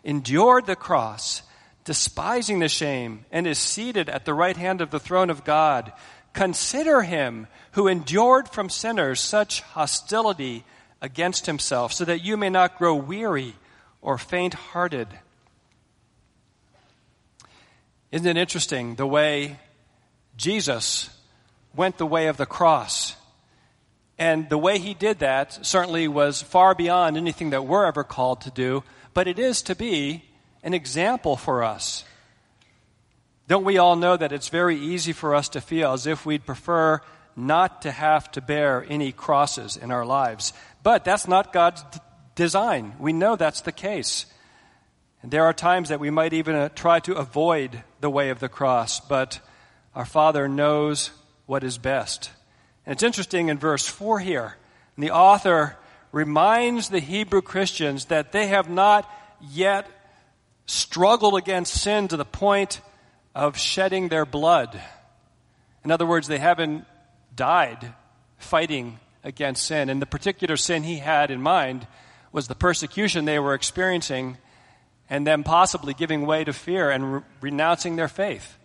endured 0.04 0.66
the 0.66 0.76
cross, 0.76 1.42
despising 1.84 2.60
the 2.60 2.68
shame, 2.68 3.24
and 3.32 3.44
is 3.44 3.58
seated 3.58 4.08
at 4.08 4.24
the 4.24 4.32
right 4.32 4.56
hand 4.56 4.80
of 4.80 4.92
the 4.92 5.00
throne 5.00 5.30
of 5.30 5.44
God. 5.44 5.92
Consider 6.32 7.02
him 7.02 7.48
who 7.72 7.88
endured 7.88 8.48
from 8.48 8.70
sinners 8.70 9.18
such 9.20 9.62
hostility 9.62 10.64
against 11.02 11.46
himself, 11.46 11.92
so 11.92 12.04
that 12.04 12.24
you 12.24 12.36
may 12.36 12.48
not 12.48 12.78
grow 12.78 12.94
weary 12.94 13.56
or 14.00 14.16
faint 14.16 14.54
hearted. 14.54 15.08
Isn't 18.12 18.28
it 18.28 18.36
interesting 18.36 18.94
the 18.94 19.08
way 19.08 19.58
Jesus 20.36 21.10
went 21.74 21.98
the 21.98 22.06
way 22.06 22.28
of 22.28 22.36
the 22.36 22.46
cross? 22.46 23.16
And 24.18 24.48
the 24.48 24.58
way 24.58 24.78
he 24.78 24.94
did 24.94 25.18
that 25.18 25.66
certainly 25.66 26.06
was 26.06 26.40
far 26.40 26.74
beyond 26.74 27.16
anything 27.16 27.50
that 27.50 27.66
we're 27.66 27.86
ever 27.86 28.04
called 28.04 28.42
to 28.42 28.50
do, 28.50 28.84
but 29.12 29.26
it 29.26 29.38
is 29.38 29.62
to 29.62 29.74
be 29.74 30.24
an 30.62 30.74
example 30.74 31.36
for 31.36 31.64
us. 31.64 32.04
Don't 33.46 33.64
we 33.64 33.78
all 33.78 33.96
know 33.96 34.16
that 34.16 34.32
it's 34.32 34.48
very 34.48 34.78
easy 34.78 35.12
for 35.12 35.34
us 35.34 35.50
to 35.50 35.60
feel 35.60 35.92
as 35.92 36.06
if 36.06 36.24
we'd 36.24 36.46
prefer 36.46 37.00
not 37.36 37.82
to 37.82 37.90
have 37.90 38.30
to 38.32 38.40
bear 38.40 38.86
any 38.88 39.12
crosses 39.12 39.76
in 39.76 39.90
our 39.90 40.06
lives? 40.06 40.52
But 40.82 41.04
that's 41.04 41.28
not 41.28 41.52
God's 41.52 41.82
d- 41.82 41.98
design. 42.36 42.94
We 42.98 43.12
know 43.12 43.36
that's 43.36 43.60
the 43.60 43.72
case. 43.72 44.26
And 45.22 45.30
there 45.30 45.44
are 45.44 45.52
times 45.52 45.88
that 45.88 46.00
we 46.00 46.10
might 46.10 46.32
even 46.32 46.54
uh, 46.54 46.68
try 46.70 47.00
to 47.00 47.14
avoid 47.14 47.82
the 48.00 48.10
way 48.10 48.30
of 48.30 48.40
the 48.40 48.48
cross, 48.48 49.00
but 49.00 49.40
our 49.94 50.06
Father 50.06 50.48
knows 50.48 51.10
what 51.46 51.64
is 51.64 51.76
best. 51.76 52.30
And 52.86 52.92
it's 52.92 53.02
interesting 53.02 53.48
in 53.48 53.58
verse 53.58 53.86
4 53.86 54.20
here, 54.20 54.56
the 54.98 55.10
author 55.10 55.76
reminds 56.12 56.88
the 56.88 57.00
Hebrew 57.00 57.42
Christians 57.42 58.06
that 58.06 58.32
they 58.32 58.46
have 58.48 58.68
not 58.68 59.10
yet 59.50 59.88
struggled 60.66 61.36
against 61.36 61.80
sin 61.80 62.08
to 62.08 62.16
the 62.16 62.24
point 62.24 62.80
of 63.34 63.58
shedding 63.58 64.08
their 64.08 64.24
blood. 64.24 64.80
In 65.84 65.90
other 65.90 66.06
words, 66.06 66.28
they 66.28 66.38
haven't 66.38 66.84
died 67.34 67.92
fighting 68.38 68.98
against 69.22 69.64
sin. 69.64 69.88
And 69.88 70.00
the 70.00 70.06
particular 70.06 70.56
sin 70.56 70.82
he 70.82 70.98
had 70.98 71.30
in 71.30 71.40
mind 71.42 71.86
was 72.32 72.46
the 72.46 72.54
persecution 72.54 73.24
they 73.24 73.38
were 73.38 73.54
experiencing 73.54 74.38
and 75.10 75.26
them 75.26 75.44
possibly 75.44 75.94
giving 75.94 76.26
way 76.26 76.44
to 76.44 76.52
fear 76.52 76.90
and 76.90 77.14
re- 77.14 77.20
renouncing 77.40 77.96
their 77.96 78.08
faith. 78.08 78.58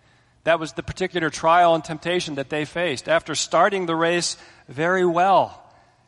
That 0.49 0.59
was 0.59 0.73
the 0.73 0.81
particular 0.81 1.29
trial 1.29 1.75
and 1.75 1.83
temptation 1.83 2.33
that 2.33 2.49
they 2.49 2.65
faced 2.65 3.07
after 3.07 3.35
starting 3.35 3.85
the 3.85 3.95
race 3.95 4.35
very 4.67 5.05
well. 5.05 5.63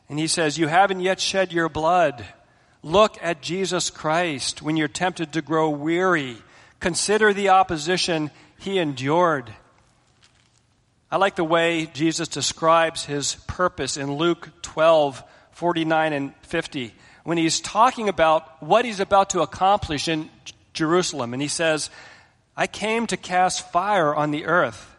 And 0.09 0.17
he 0.17 0.25
says, 0.25 0.57
You 0.57 0.65
haven't 0.65 1.01
yet 1.01 1.19
shed 1.19 1.53
your 1.53 1.69
blood. 1.69 2.25
Look 2.81 3.19
at 3.21 3.43
Jesus 3.43 3.91
Christ 3.91 4.63
when 4.63 4.77
you're 4.77 4.87
tempted 4.87 5.33
to 5.33 5.43
grow 5.43 5.69
weary. 5.69 6.37
Consider 6.79 7.33
the 7.33 7.49
opposition 7.49 8.31
he 8.57 8.79
endured. 8.79 9.53
I 11.11 11.17
like 11.17 11.35
the 11.35 11.43
way 11.43 11.85
Jesus 11.93 12.27
describes 12.27 13.05
his 13.05 13.35
purpose 13.45 13.95
in 13.95 14.15
Luke 14.15 14.49
12, 14.63 15.23
49 15.51 16.13
and 16.13 16.35
50, 16.41 16.95
when 17.25 17.37
he's 17.37 17.59
talking 17.59 18.09
about 18.09 18.63
what 18.63 18.85
he's 18.85 19.01
about 19.01 19.29
to 19.29 19.41
accomplish 19.41 20.07
in 20.07 20.31
Jerusalem. 20.73 21.33
And 21.33 21.43
he 21.43 21.47
says, 21.47 21.91
I 22.55 22.67
came 22.67 23.07
to 23.07 23.17
cast 23.17 23.71
fire 23.71 24.13
on 24.13 24.31
the 24.31 24.45
earth, 24.45 24.95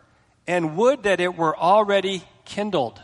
and 0.47 0.77
would 0.77 1.05
that 1.05 1.21
it 1.21 1.37
were 1.37 1.57
already 1.57 2.23
kindled. 2.45 3.01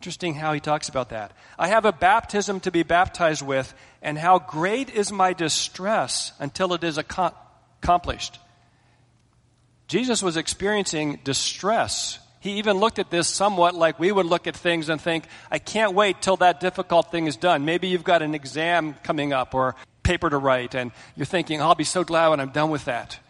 Interesting 0.00 0.34
how 0.34 0.52
he 0.52 0.60
talks 0.60 0.88
about 0.88 1.10
that. 1.10 1.32
I 1.58 1.68
have 1.68 1.84
a 1.84 1.92
baptism 1.92 2.60
to 2.60 2.70
be 2.70 2.82
baptized 2.82 3.42
with, 3.42 3.72
and 4.02 4.18
how 4.18 4.38
great 4.40 4.90
is 4.90 5.12
my 5.12 5.32
distress 5.32 6.32
until 6.38 6.74
it 6.74 6.84
is 6.84 6.98
accomplished. 6.98 8.38
Jesus 9.86 10.22
was 10.22 10.36
experiencing 10.36 11.20
distress. 11.22 12.18
He 12.40 12.54
even 12.58 12.78
looked 12.78 12.98
at 12.98 13.10
this 13.10 13.28
somewhat 13.28 13.74
like 13.74 14.00
we 14.00 14.10
would 14.10 14.26
look 14.26 14.46
at 14.48 14.56
things 14.56 14.88
and 14.88 15.00
think, 15.00 15.24
I 15.50 15.58
can't 15.58 15.94
wait 15.94 16.20
till 16.20 16.36
that 16.38 16.60
difficult 16.60 17.12
thing 17.12 17.26
is 17.26 17.36
done. 17.36 17.64
Maybe 17.64 17.88
you've 17.88 18.02
got 18.02 18.22
an 18.22 18.34
exam 18.34 18.94
coming 19.04 19.32
up 19.32 19.54
or 19.54 19.76
paper 20.02 20.28
to 20.28 20.38
write, 20.38 20.74
and 20.74 20.90
you're 21.14 21.26
thinking, 21.26 21.62
I'll 21.62 21.76
be 21.76 21.84
so 21.84 22.02
glad 22.02 22.28
when 22.28 22.40
I'm 22.40 22.50
done 22.50 22.70
with 22.70 22.86
that. 22.86 23.20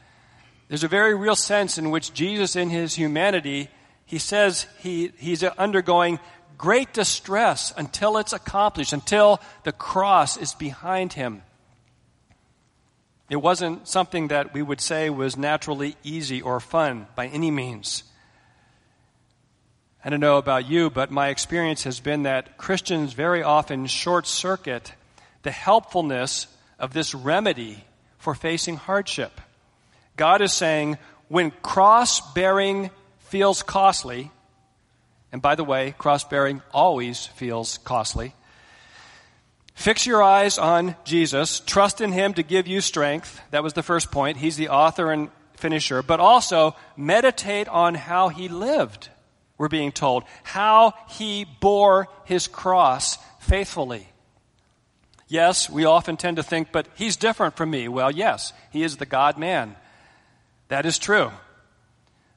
There's 0.72 0.84
a 0.84 0.88
very 0.88 1.14
real 1.14 1.36
sense 1.36 1.76
in 1.76 1.90
which 1.90 2.14
Jesus, 2.14 2.56
in 2.56 2.70
his 2.70 2.94
humanity, 2.94 3.68
he 4.06 4.16
says 4.16 4.66
he, 4.78 5.12
he's 5.18 5.44
undergoing 5.44 6.18
great 6.56 6.94
distress 6.94 7.74
until 7.76 8.16
it's 8.16 8.32
accomplished, 8.32 8.94
until 8.94 9.42
the 9.64 9.72
cross 9.72 10.38
is 10.38 10.54
behind 10.54 11.12
him. 11.12 11.42
It 13.28 13.36
wasn't 13.36 13.86
something 13.86 14.28
that 14.28 14.54
we 14.54 14.62
would 14.62 14.80
say 14.80 15.10
was 15.10 15.36
naturally 15.36 15.94
easy 16.02 16.40
or 16.40 16.58
fun 16.58 17.06
by 17.16 17.26
any 17.26 17.50
means. 17.50 18.04
I 20.02 20.08
don't 20.08 20.20
know 20.20 20.38
about 20.38 20.70
you, 20.70 20.88
but 20.88 21.10
my 21.10 21.28
experience 21.28 21.84
has 21.84 22.00
been 22.00 22.22
that 22.22 22.56
Christians 22.56 23.12
very 23.12 23.42
often 23.42 23.84
short 23.88 24.26
circuit 24.26 24.94
the 25.42 25.50
helpfulness 25.50 26.46
of 26.78 26.94
this 26.94 27.14
remedy 27.14 27.84
for 28.16 28.34
facing 28.34 28.76
hardship. 28.76 29.38
God 30.16 30.42
is 30.42 30.52
saying, 30.52 30.98
when 31.28 31.50
cross 31.50 32.20
bearing 32.34 32.90
feels 33.18 33.62
costly, 33.62 34.30
and 35.32 35.40
by 35.40 35.54
the 35.54 35.64
way, 35.64 35.94
cross 35.96 36.24
bearing 36.24 36.60
always 36.72 37.26
feels 37.26 37.78
costly. 37.78 38.34
Fix 39.74 40.06
your 40.06 40.22
eyes 40.22 40.58
on 40.58 40.94
Jesus. 41.04 41.60
Trust 41.60 42.02
in 42.02 42.12
Him 42.12 42.34
to 42.34 42.42
give 42.42 42.66
you 42.66 42.82
strength. 42.82 43.40
That 43.50 43.62
was 43.62 43.72
the 43.72 43.82
first 43.82 44.10
point. 44.10 44.36
He's 44.36 44.56
the 44.56 44.68
author 44.68 45.10
and 45.10 45.30
finisher. 45.56 46.02
But 46.02 46.20
also, 46.20 46.76
meditate 46.96 47.68
on 47.68 47.94
how 47.94 48.28
He 48.28 48.48
lived, 48.48 49.08
we're 49.56 49.68
being 49.68 49.92
told. 49.92 50.24
How 50.42 50.92
He 51.08 51.46
bore 51.60 52.08
His 52.26 52.46
cross 52.46 53.16
faithfully. 53.40 54.08
Yes, 55.28 55.70
we 55.70 55.86
often 55.86 56.18
tend 56.18 56.36
to 56.36 56.42
think, 56.42 56.70
but 56.70 56.86
He's 56.94 57.16
different 57.16 57.56
from 57.56 57.70
me. 57.70 57.88
Well, 57.88 58.10
yes, 58.10 58.52
He 58.70 58.82
is 58.82 58.98
the 58.98 59.06
God 59.06 59.38
man. 59.38 59.76
That 60.72 60.86
is 60.86 60.98
true. 60.98 61.30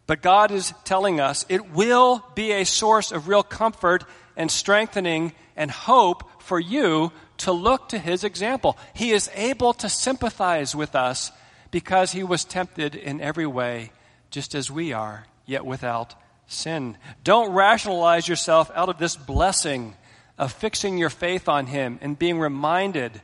But 0.07 0.21
God 0.21 0.51
is 0.51 0.73
telling 0.83 1.21
us 1.21 1.45
it 1.47 1.71
will 1.71 2.21
be 2.35 2.51
a 2.51 2.65
source 2.65 3.13
of 3.13 3.29
real 3.29 3.43
comfort 3.43 4.03
and 4.35 4.51
strengthening 4.51 5.31
and 5.55 5.71
hope 5.71 6.41
for 6.41 6.59
you 6.59 7.13
to 7.37 7.53
look 7.53 7.87
to 7.89 7.97
his 7.97 8.25
example. 8.25 8.77
He 8.93 9.11
is 9.11 9.31
able 9.35 9.71
to 9.75 9.87
sympathize 9.87 10.75
with 10.75 10.95
us 10.95 11.31
because 11.71 12.11
he 12.11 12.25
was 12.25 12.43
tempted 12.43 12.93
in 12.93 13.21
every 13.21 13.47
way, 13.47 13.93
just 14.31 14.53
as 14.53 14.69
we 14.69 14.91
are, 14.91 15.25
yet 15.45 15.65
without 15.65 16.13
sin. 16.45 16.97
Don't 17.23 17.53
rationalize 17.53 18.27
yourself 18.27 18.69
out 18.75 18.89
of 18.89 18.97
this 18.97 19.15
blessing 19.15 19.95
of 20.37 20.51
fixing 20.51 20.97
your 20.97 21.09
faith 21.09 21.47
on 21.47 21.67
him 21.67 21.99
and 22.01 22.19
being 22.19 22.37
reminded 22.37 23.21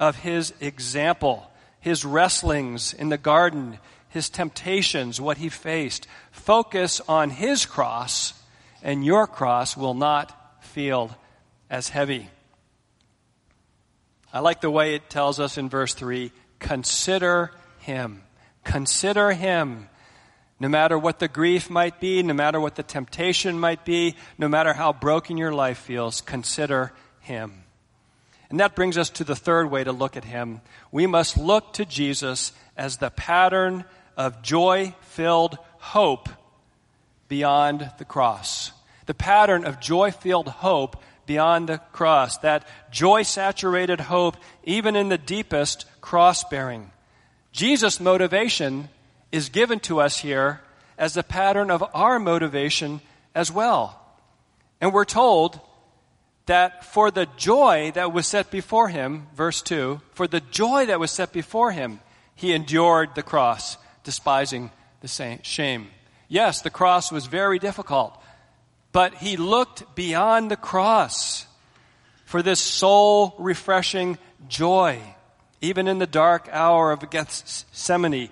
of 0.00 0.16
his 0.16 0.52
example, 0.60 1.48
his 1.78 2.04
wrestlings 2.04 2.92
in 2.92 3.08
the 3.08 3.18
garden, 3.18 3.78
his 4.10 4.30
temptations, 4.30 5.20
what 5.20 5.38
he 5.38 5.48
faced. 5.48 6.06
Focus 6.30 7.00
on 7.08 7.30
his 7.30 7.66
cross, 7.66 8.34
and 8.82 9.04
your 9.04 9.26
cross 9.26 9.76
will 9.76 9.94
not 9.94 10.34
feel 10.64 11.16
as 11.70 11.88
heavy. 11.88 12.28
I 14.32 14.40
like 14.40 14.60
the 14.60 14.70
way 14.70 14.94
it 14.94 15.08
tells 15.08 15.40
us 15.40 15.58
in 15.58 15.68
verse 15.68 15.94
3 15.94 16.32
consider 16.58 17.50
him. 17.80 18.22
Consider 18.64 19.32
him. 19.32 19.88
No 20.60 20.68
matter 20.68 20.98
what 20.98 21.20
the 21.20 21.28
grief 21.28 21.70
might 21.70 22.00
be, 22.00 22.22
no 22.22 22.34
matter 22.34 22.60
what 22.60 22.74
the 22.74 22.82
temptation 22.82 23.58
might 23.58 23.84
be, 23.84 24.16
no 24.36 24.48
matter 24.48 24.72
how 24.72 24.92
broken 24.92 25.36
your 25.36 25.52
life 25.52 25.78
feels, 25.78 26.20
consider 26.20 26.92
him. 27.20 27.62
And 28.50 28.60
that 28.60 28.74
brings 28.74 28.98
us 28.98 29.10
to 29.10 29.24
the 29.24 29.36
third 29.36 29.70
way 29.70 29.84
to 29.84 29.92
look 29.92 30.16
at 30.16 30.24
him. 30.24 30.60
We 30.90 31.06
must 31.06 31.36
look 31.36 31.74
to 31.74 31.84
Jesus 31.84 32.52
as 32.76 32.96
the 32.96 33.10
pattern 33.10 33.84
of 34.18 34.42
joy 34.42 34.92
filled 35.00 35.56
hope 35.78 36.28
beyond 37.28 37.90
the 37.98 38.04
cross. 38.04 38.72
The 39.06 39.14
pattern 39.14 39.64
of 39.64 39.80
joy 39.80 40.10
filled 40.10 40.48
hope 40.48 41.00
beyond 41.24 41.68
the 41.68 41.78
cross. 41.92 42.36
That 42.38 42.66
joy 42.90 43.22
saturated 43.22 44.00
hope, 44.00 44.36
even 44.64 44.96
in 44.96 45.08
the 45.08 45.18
deepest 45.18 45.86
cross 46.00 46.42
bearing. 46.44 46.90
Jesus' 47.52 48.00
motivation 48.00 48.88
is 49.30 49.48
given 49.50 49.78
to 49.80 50.00
us 50.00 50.18
here 50.18 50.60
as 50.98 51.16
a 51.16 51.22
pattern 51.22 51.70
of 51.70 51.84
our 51.94 52.18
motivation 52.18 53.00
as 53.34 53.52
well. 53.52 54.00
And 54.80 54.92
we're 54.92 55.04
told 55.04 55.60
that 56.46 56.84
for 56.84 57.10
the 57.10 57.28
joy 57.36 57.92
that 57.94 58.12
was 58.12 58.26
set 58.26 58.50
before 58.50 58.88
him, 58.88 59.28
verse 59.36 59.62
2, 59.62 60.00
for 60.14 60.26
the 60.26 60.40
joy 60.40 60.86
that 60.86 60.98
was 60.98 61.10
set 61.10 61.32
before 61.32 61.70
him, 61.70 62.00
he 62.34 62.52
endured 62.52 63.14
the 63.14 63.22
cross 63.22 63.76
despising 64.08 64.70
the 65.02 65.38
shame. 65.42 65.88
Yes, 66.28 66.62
the 66.62 66.70
cross 66.70 67.12
was 67.12 67.26
very 67.26 67.58
difficult, 67.58 68.18
but 68.90 69.12
he 69.12 69.36
looked 69.36 69.94
beyond 69.94 70.50
the 70.50 70.56
cross 70.56 71.44
for 72.24 72.40
this 72.40 72.58
soul 72.58 73.34
refreshing 73.38 74.16
joy. 74.48 74.98
Even 75.60 75.86
in 75.86 75.98
the 75.98 76.06
dark 76.06 76.48
hour 76.50 76.90
of 76.90 77.10
Gethsemane, 77.10 78.30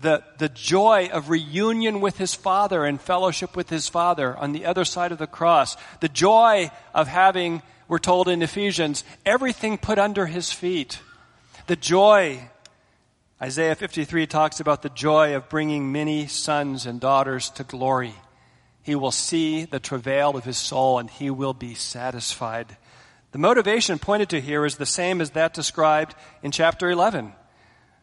the, 0.00 0.22
the 0.38 0.50
joy 0.50 1.10
of 1.12 1.30
reunion 1.30 2.00
with 2.00 2.18
his 2.18 2.36
Father 2.36 2.84
and 2.84 3.00
fellowship 3.00 3.56
with 3.56 3.70
his 3.70 3.88
Father 3.88 4.36
on 4.36 4.52
the 4.52 4.66
other 4.66 4.84
side 4.84 5.10
of 5.10 5.18
the 5.18 5.26
cross, 5.26 5.76
the 5.98 6.08
joy 6.08 6.70
of 6.94 7.08
having, 7.08 7.60
we're 7.88 7.98
told 7.98 8.28
in 8.28 8.40
Ephesians, 8.40 9.02
everything 9.26 9.78
put 9.78 9.98
under 9.98 10.26
his 10.26 10.52
feet, 10.52 11.00
the 11.66 11.74
joy 11.74 12.48
Isaiah 13.40 13.76
53 13.76 14.26
talks 14.26 14.58
about 14.58 14.82
the 14.82 14.88
joy 14.88 15.36
of 15.36 15.48
bringing 15.48 15.92
many 15.92 16.26
sons 16.26 16.86
and 16.86 17.00
daughters 17.00 17.50
to 17.50 17.62
glory. 17.62 18.14
He 18.82 18.96
will 18.96 19.12
see 19.12 19.64
the 19.64 19.78
travail 19.78 20.36
of 20.36 20.42
his 20.42 20.58
soul 20.58 20.98
and 20.98 21.08
he 21.08 21.30
will 21.30 21.54
be 21.54 21.74
satisfied. 21.74 22.76
The 23.30 23.38
motivation 23.38 24.00
pointed 24.00 24.30
to 24.30 24.40
here 24.40 24.66
is 24.66 24.76
the 24.76 24.86
same 24.86 25.20
as 25.20 25.30
that 25.30 25.54
described 25.54 26.16
in 26.42 26.50
chapter 26.50 26.90
11. 26.90 27.32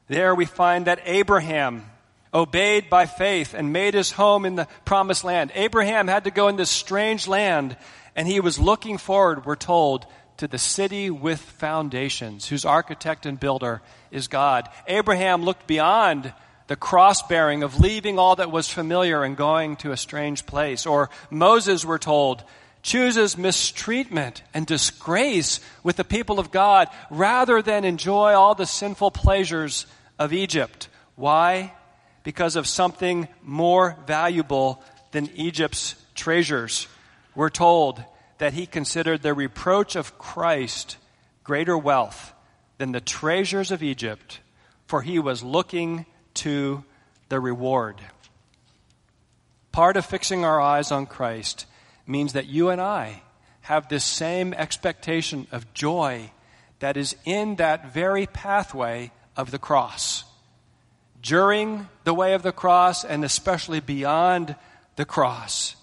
There 0.07 0.33
we 0.33 0.45
find 0.45 0.87
that 0.87 1.01
Abraham 1.03 1.83
obeyed 2.33 2.89
by 2.89 3.05
faith 3.05 3.53
and 3.53 3.73
made 3.73 3.93
his 3.93 4.11
home 4.11 4.45
in 4.45 4.55
the 4.55 4.69
promised 4.85 5.25
land. 5.25 5.51
Abraham 5.53 6.07
had 6.07 6.23
to 6.23 6.31
go 6.31 6.47
in 6.47 6.55
this 6.55 6.71
strange 6.71 7.27
land 7.27 7.75
and 8.15 8.25
he 8.25 8.39
was 8.39 8.57
looking 8.57 8.97
forward, 8.97 9.45
we're 9.45 9.57
told, 9.57 10.05
to 10.37 10.47
the 10.47 10.57
city 10.57 11.09
with 11.09 11.39
foundations, 11.39 12.47
whose 12.47 12.65
architect 12.65 13.25
and 13.25 13.39
builder 13.39 13.81
is 14.11 14.27
God. 14.27 14.69
Abraham 14.87 15.43
looked 15.43 15.67
beyond 15.67 16.33
the 16.67 16.75
cross 16.75 17.21
bearing 17.21 17.63
of 17.63 17.79
leaving 17.79 18.17
all 18.17 18.35
that 18.37 18.51
was 18.51 18.67
familiar 18.69 19.23
and 19.23 19.37
going 19.37 19.75
to 19.77 19.91
a 19.91 19.97
strange 19.97 20.45
place. 20.45 20.85
Or 20.85 21.09
Moses, 21.29 21.85
we're 21.85 21.97
told, 21.97 22.43
chooses 22.81 23.37
mistreatment 23.37 24.43
and 24.53 24.65
disgrace 24.65 25.59
with 25.83 25.95
the 25.95 26.03
people 26.03 26.39
of 26.39 26.51
God 26.51 26.87
rather 27.09 27.61
than 27.61 27.85
enjoy 27.85 28.33
all 28.33 28.55
the 28.55 28.65
sinful 28.65 29.11
pleasures 29.11 29.85
of 30.19 30.33
Egypt. 30.33 30.89
Why? 31.15 31.73
Because 32.23 32.55
of 32.55 32.67
something 32.67 33.27
more 33.43 33.97
valuable 34.07 34.83
than 35.11 35.29
Egypt's 35.35 35.95
treasures. 36.13 36.87
We're 37.35 37.49
told 37.49 38.03
that 38.37 38.53
he 38.53 38.65
considered 38.65 39.21
the 39.21 39.33
reproach 39.33 39.95
of 39.95 40.17
Christ 40.17 40.97
greater 41.43 41.77
wealth 41.77 42.33
than 42.77 42.91
the 42.91 43.01
treasures 43.01 43.71
of 43.71 43.83
Egypt, 43.83 44.39
for 44.87 45.01
he 45.01 45.19
was 45.19 45.43
looking 45.43 46.05
to 46.35 46.83
the 47.29 47.39
reward. 47.39 48.01
Part 49.71 49.97
of 49.97 50.05
fixing 50.05 50.45
our 50.45 50.59
eyes 50.59 50.91
on 50.91 51.05
Christ 51.05 51.65
means 52.07 52.33
that 52.33 52.47
you 52.47 52.69
and 52.69 52.81
I 52.81 53.21
have 53.61 53.87
this 53.89 54.03
same 54.03 54.53
expectation 54.53 55.47
of 55.51 55.73
joy 55.73 56.31
that 56.79 56.97
is 56.97 57.15
in 57.25 57.55
that 57.55 57.91
very 57.93 58.27
pathway 58.27 59.11
of 59.35 59.51
the 59.51 59.59
cross. 59.59 60.23
During 61.21 61.87
the 62.03 62.13
way 62.13 62.33
of 62.33 62.43
the 62.43 62.51
cross 62.51 63.03
and 63.03 63.25
especially 63.25 63.79
beyond 63.79 64.55
the 64.95 65.05
cross. 65.05 65.75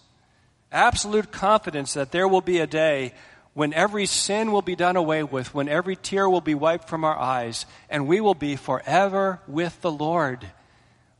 Absolute 0.72 1.30
confidence 1.30 1.94
that 1.94 2.10
there 2.10 2.26
will 2.26 2.40
be 2.40 2.58
a 2.58 2.66
day 2.66 3.12
when 3.54 3.74
every 3.74 4.06
sin 4.06 4.50
will 4.50 4.62
be 4.62 4.74
done 4.74 4.96
away 4.96 5.22
with, 5.22 5.54
when 5.54 5.68
every 5.68 5.96
tear 5.96 6.28
will 6.28 6.40
be 6.40 6.54
wiped 6.54 6.88
from 6.88 7.04
our 7.04 7.18
eyes, 7.18 7.66
and 7.90 8.06
we 8.06 8.20
will 8.20 8.34
be 8.34 8.56
forever 8.56 9.40
with 9.46 9.78
the 9.82 9.90
Lord. 9.90 10.46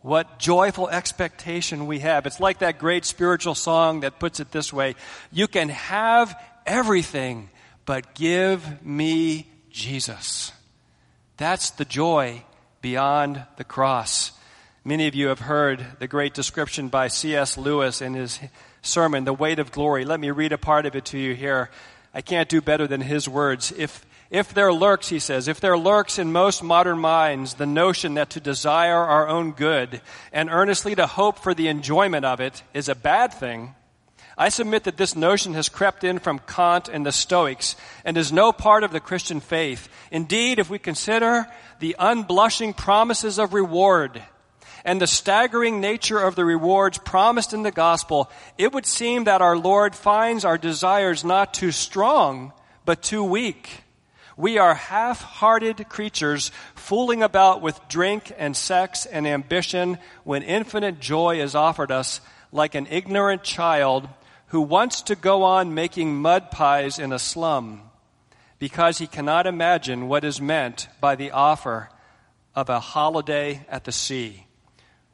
What 0.00 0.38
joyful 0.38 0.88
expectation 0.88 1.86
we 1.86 2.00
have. 2.00 2.26
It's 2.26 2.40
like 2.40 2.60
that 2.60 2.78
great 2.78 3.04
spiritual 3.04 3.54
song 3.54 4.00
that 4.00 4.18
puts 4.18 4.40
it 4.40 4.50
this 4.50 4.72
way 4.72 4.96
You 5.30 5.46
can 5.46 5.68
have 5.68 6.34
everything, 6.66 7.50
but 7.84 8.14
give 8.14 8.84
me 8.84 9.48
Jesus. 9.70 10.52
That's 11.36 11.70
the 11.70 11.84
joy 11.84 12.44
beyond 12.80 13.44
the 13.56 13.64
cross. 13.64 14.32
Many 14.84 15.06
of 15.06 15.14
you 15.14 15.28
have 15.28 15.38
heard 15.38 15.86
the 16.00 16.08
great 16.08 16.34
description 16.34 16.88
by 16.88 17.06
C.S. 17.06 17.56
Lewis 17.56 18.02
in 18.02 18.14
his 18.14 18.40
sermon, 18.82 19.24
The 19.24 19.32
Weight 19.32 19.60
of 19.60 19.70
Glory. 19.70 20.04
Let 20.04 20.18
me 20.18 20.32
read 20.32 20.50
a 20.50 20.58
part 20.58 20.86
of 20.86 20.96
it 20.96 21.04
to 21.06 21.18
you 21.18 21.36
here. 21.36 21.70
I 22.12 22.20
can't 22.20 22.48
do 22.48 22.60
better 22.60 22.88
than 22.88 23.00
his 23.00 23.28
words. 23.28 23.72
If, 23.78 24.04
if 24.28 24.52
there 24.52 24.72
lurks, 24.72 25.08
he 25.08 25.20
says, 25.20 25.46
if 25.46 25.60
there 25.60 25.78
lurks 25.78 26.18
in 26.18 26.32
most 26.32 26.64
modern 26.64 26.98
minds 26.98 27.54
the 27.54 27.64
notion 27.64 28.14
that 28.14 28.30
to 28.30 28.40
desire 28.40 28.96
our 28.96 29.28
own 29.28 29.52
good 29.52 30.00
and 30.32 30.50
earnestly 30.50 30.96
to 30.96 31.06
hope 31.06 31.38
for 31.38 31.54
the 31.54 31.68
enjoyment 31.68 32.24
of 32.24 32.40
it 32.40 32.64
is 32.74 32.88
a 32.88 32.96
bad 32.96 33.32
thing, 33.32 33.76
I 34.36 34.48
submit 34.48 34.82
that 34.84 34.96
this 34.96 35.14
notion 35.14 35.54
has 35.54 35.68
crept 35.68 36.02
in 36.02 36.18
from 36.18 36.40
Kant 36.40 36.88
and 36.88 37.06
the 37.06 37.12
Stoics 37.12 37.76
and 38.04 38.16
is 38.16 38.32
no 38.32 38.50
part 38.50 38.82
of 38.82 38.90
the 38.90 38.98
Christian 38.98 39.38
faith. 39.38 39.88
Indeed, 40.10 40.58
if 40.58 40.68
we 40.68 40.80
consider 40.80 41.46
the 41.78 41.94
unblushing 42.00 42.74
promises 42.74 43.38
of 43.38 43.54
reward 43.54 44.20
and 44.84 45.00
the 45.00 45.06
staggering 45.06 45.80
nature 45.80 46.18
of 46.18 46.34
the 46.34 46.44
rewards 46.44 46.98
promised 46.98 47.52
in 47.52 47.62
the 47.62 47.70
gospel, 47.70 48.30
it 48.58 48.72
would 48.72 48.86
seem 48.86 49.24
that 49.24 49.42
our 49.42 49.56
Lord 49.56 49.94
finds 49.94 50.44
our 50.44 50.58
desires 50.58 51.24
not 51.24 51.54
too 51.54 51.70
strong, 51.70 52.52
but 52.84 53.02
too 53.02 53.22
weak. 53.22 53.82
We 54.36 54.58
are 54.58 54.74
half-hearted 54.74 55.88
creatures 55.88 56.50
fooling 56.74 57.22
about 57.22 57.62
with 57.62 57.80
drink 57.88 58.32
and 58.36 58.56
sex 58.56 59.06
and 59.06 59.26
ambition 59.26 59.98
when 60.24 60.42
infinite 60.42 61.00
joy 61.00 61.40
is 61.40 61.54
offered 61.54 61.92
us 61.92 62.20
like 62.50 62.74
an 62.74 62.86
ignorant 62.90 63.42
child 63.44 64.08
who 64.48 64.60
wants 64.60 65.02
to 65.02 65.14
go 65.14 65.44
on 65.44 65.74
making 65.74 66.16
mud 66.16 66.50
pies 66.50 66.98
in 66.98 67.12
a 67.12 67.18
slum 67.18 67.82
because 68.58 68.98
he 68.98 69.06
cannot 69.06 69.46
imagine 69.46 70.08
what 70.08 70.24
is 70.24 70.40
meant 70.40 70.88
by 71.00 71.14
the 71.14 71.30
offer 71.30 71.88
of 72.54 72.68
a 72.68 72.80
holiday 72.80 73.64
at 73.68 73.84
the 73.84 73.92
sea 73.92 74.46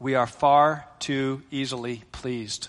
we 0.00 0.14
are 0.14 0.26
far 0.26 0.86
too 0.98 1.42
easily 1.50 2.02
pleased. 2.12 2.68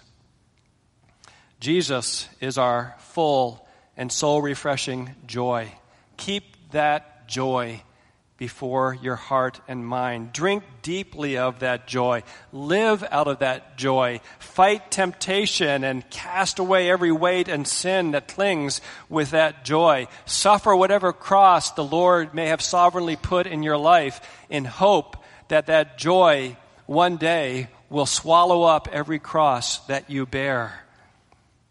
Jesus 1.60 2.28
is 2.40 2.58
our 2.58 2.96
full 3.00 3.68
and 3.98 4.12
soul 4.12 4.42
refreshing 4.42 5.16
joy. 5.28 5.72
Keep 6.18 6.72
that 6.72 7.28
joy 7.28 7.82
before 8.38 8.98
your 9.02 9.18
heart 9.18 9.60
and 9.68 9.86
mind. 9.86 10.32
Drink 10.32 10.64
deeply 10.82 11.38
of 11.38 11.60
that 11.60 11.86
joy. 11.86 12.24
Live 12.54 13.04
out 13.12 13.28
of 13.28 13.40
that 13.40 13.78
joy. 13.78 14.22
Fight 14.40 14.90
temptation 14.90 15.84
and 15.84 16.10
cast 16.10 16.58
away 16.58 16.90
every 16.90 17.12
weight 17.12 17.50
and 17.50 17.68
sin 17.68 18.12
that 18.12 18.30
clings 18.30 18.80
with 19.10 19.32
that 19.32 19.66
joy. 19.66 20.08
Suffer 20.26 20.74
whatever 20.74 21.12
cross 21.12 21.72
the 21.72 21.84
Lord 21.84 22.34
may 22.34 22.48
have 22.48 22.62
sovereignly 22.62 23.18
put 23.18 23.46
in 23.46 23.62
your 23.62 23.78
life 23.78 24.22
in 24.50 24.64
hope 24.64 25.18
that 25.50 25.66
that 25.66 25.98
joy 25.98 26.56
one 26.90 27.18
day 27.18 27.68
will 27.92 28.08
swallow 28.08 28.64
up 28.64 28.88
every 28.92 29.20
cross 29.20 29.78
that 29.86 30.10
you 30.10 30.26
bear. 30.26 30.74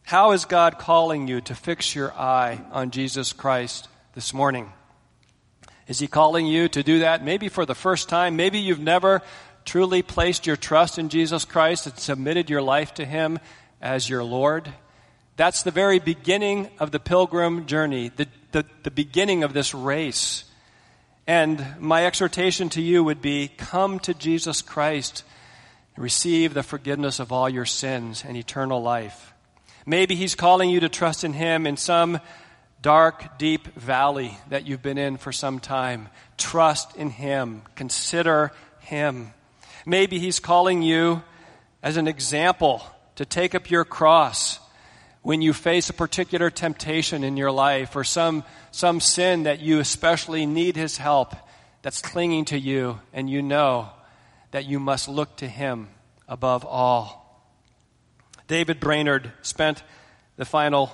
How 0.04 0.30
is 0.30 0.44
God 0.44 0.78
calling 0.78 1.26
you 1.26 1.40
to 1.40 1.56
fix 1.56 1.92
your 1.92 2.12
eye 2.12 2.60
on 2.70 2.92
Jesus 2.92 3.32
Christ 3.32 3.88
this 4.14 4.32
morning? 4.32 4.72
Is 5.88 5.98
He 5.98 6.06
calling 6.06 6.46
you 6.46 6.68
to 6.68 6.84
do 6.84 7.00
that 7.00 7.24
maybe 7.24 7.48
for 7.48 7.66
the 7.66 7.74
first 7.74 8.08
time? 8.08 8.36
Maybe 8.36 8.60
you've 8.60 8.78
never 8.78 9.22
truly 9.64 10.02
placed 10.02 10.46
your 10.46 10.54
trust 10.54 11.00
in 11.00 11.08
Jesus 11.08 11.44
Christ 11.44 11.88
and 11.88 11.98
submitted 11.98 12.48
your 12.48 12.62
life 12.62 12.94
to 12.94 13.04
Him 13.04 13.40
as 13.82 14.08
your 14.08 14.22
Lord. 14.22 14.72
That's 15.34 15.64
the 15.64 15.72
very 15.72 15.98
beginning 15.98 16.70
of 16.78 16.92
the 16.92 17.00
pilgrim 17.00 17.66
journey, 17.66 18.12
the, 18.14 18.28
the, 18.52 18.64
the 18.84 18.92
beginning 18.92 19.42
of 19.42 19.52
this 19.52 19.74
race. 19.74 20.44
And 21.28 21.62
my 21.78 22.06
exhortation 22.06 22.70
to 22.70 22.80
you 22.80 23.04
would 23.04 23.20
be 23.20 23.48
come 23.48 23.98
to 24.00 24.14
Jesus 24.14 24.62
Christ, 24.62 25.24
receive 25.94 26.54
the 26.54 26.62
forgiveness 26.62 27.20
of 27.20 27.32
all 27.32 27.50
your 27.50 27.66
sins 27.66 28.24
and 28.26 28.34
eternal 28.34 28.80
life. 28.80 29.34
Maybe 29.84 30.14
He's 30.14 30.34
calling 30.34 30.70
you 30.70 30.80
to 30.80 30.88
trust 30.88 31.24
in 31.24 31.34
Him 31.34 31.66
in 31.66 31.76
some 31.76 32.18
dark, 32.80 33.38
deep 33.38 33.66
valley 33.74 34.38
that 34.48 34.66
you've 34.66 34.80
been 34.80 34.96
in 34.96 35.18
for 35.18 35.30
some 35.30 35.60
time. 35.60 36.08
Trust 36.38 36.96
in 36.96 37.10
Him. 37.10 37.60
Consider 37.74 38.50
Him. 38.80 39.34
Maybe 39.84 40.18
He's 40.18 40.40
calling 40.40 40.80
you 40.80 41.22
as 41.82 41.98
an 41.98 42.08
example 42.08 42.82
to 43.16 43.26
take 43.26 43.54
up 43.54 43.70
your 43.70 43.84
cross 43.84 44.60
when 45.28 45.42
you 45.42 45.52
face 45.52 45.90
a 45.90 45.92
particular 45.92 46.48
temptation 46.48 47.22
in 47.22 47.36
your 47.36 47.52
life 47.52 47.94
or 47.96 48.02
some, 48.02 48.42
some 48.70 48.98
sin 48.98 49.42
that 49.42 49.60
you 49.60 49.78
especially 49.78 50.46
need 50.46 50.74
His 50.74 50.96
help 50.96 51.34
that's 51.82 52.00
clinging 52.00 52.46
to 52.46 52.58
you, 52.58 52.98
and 53.12 53.28
you 53.28 53.42
know 53.42 53.90
that 54.52 54.64
you 54.64 54.80
must 54.80 55.06
look 55.06 55.36
to 55.36 55.46
Him 55.46 55.86
above 56.26 56.64
all. 56.64 57.46
David 58.46 58.80
Brainerd 58.80 59.30
spent 59.42 59.82
the 60.36 60.46
final 60.46 60.90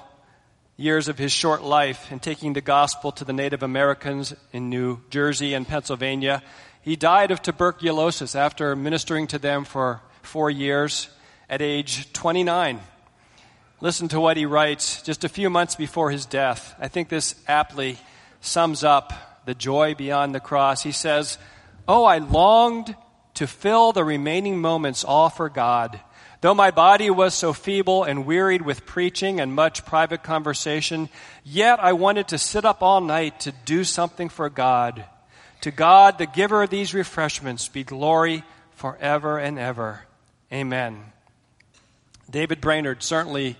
years 0.76 1.06
of 1.06 1.16
his 1.16 1.30
short 1.30 1.62
life 1.62 2.10
in 2.10 2.18
taking 2.18 2.54
the 2.54 2.60
gospel 2.60 3.12
to 3.12 3.24
the 3.24 3.32
Native 3.32 3.62
Americans 3.62 4.34
in 4.52 4.68
New 4.68 4.98
Jersey 5.10 5.54
and 5.54 5.64
Pennsylvania. 5.64 6.42
He 6.82 6.96
died 6.96 7.30
of 7.30 7.40
tuberculosis 7.40 8.34
after 8.34 8.74
ministering 8.74 9.28
to 9.28 9.38
them 9.38 9.64
for 9.64 10.00
four 10.22 10.50
years 10.50 11.08
at 11.48 11.62
age 11.62 12.12
29. 12.12 12.80
Listen 13.84 14.08
to 14.08 14.18
what 14.18 14.38
he 14.38 14.46
writes 14.46 15.02
just 15.02 15.24
a 15.24 15.28
few 15.28 15.50
months 15.50 15.74
before 15.74 16.10
his 16.10 16.24
death. 16.24 16.74
I 16.80 16.88
think 16.88 17.10
this 17.10 17.34
aptly 17.46 17.98
sums 18.40 18.82
up 18.82 19.12
the 19.44 19.54
joy 19.54 19.94
beyond 19.94 20.34
the 20.34 20.40
cross. 20.40 20.82
He 20.82 20.90
says, 20.90 21.36
Oh, 21.86 22.04
I 22.06 22.16
longed 22.16 22.96
to 23.34 23.46
fill 23.46 23.92
the 23.92 24.02
remaining 24.02 24.58
moments 24.58 25.04
all 25.04 25.28
for 25.28 25.50
God. 25.50 26.00
Though 26.40 26.54
my 26.54 26.70
body 26.70 27.10
was 27.10 27.34
so 27.34 27.52
feeble 27.52 28.04
and 28.04 28.24
wearied 28.24 28.62
with 28.62 28.86
preaching 28.86 29.38
and 29.38 29.54
much 29.54 29.84
private 29.84 30.22
conversation, 30.22 31.10
yet 31.44 31.78
I 31.78 31.92
wanted 31.92 32.28
to 32.28 32.38
sit 32.38 32.64
up 32.64 32.82
all 32.82 33.02
night 33.02 33.40
to 33.40 33.52
do 33.66 33.84
something 33.84 34.30
for 34.30 34.48
God. 34.48 35.04
To 35.60 35.70
God, 35.70 36.16
the 36.16 36.24
giver 36.24 36.62
of 36.62 36.70
these 36.70 36.94
refreshments, 36.94 37.68
be 37.68 37.84
glory 37.84 38.44
forever 38.76 39.38
and 39.38 39.58
ever. 39.58 40.06
Amen. 40.50 41.12
David 42.34 42.60
Brainerd 42.60 43.00
certainly 43.00 43.54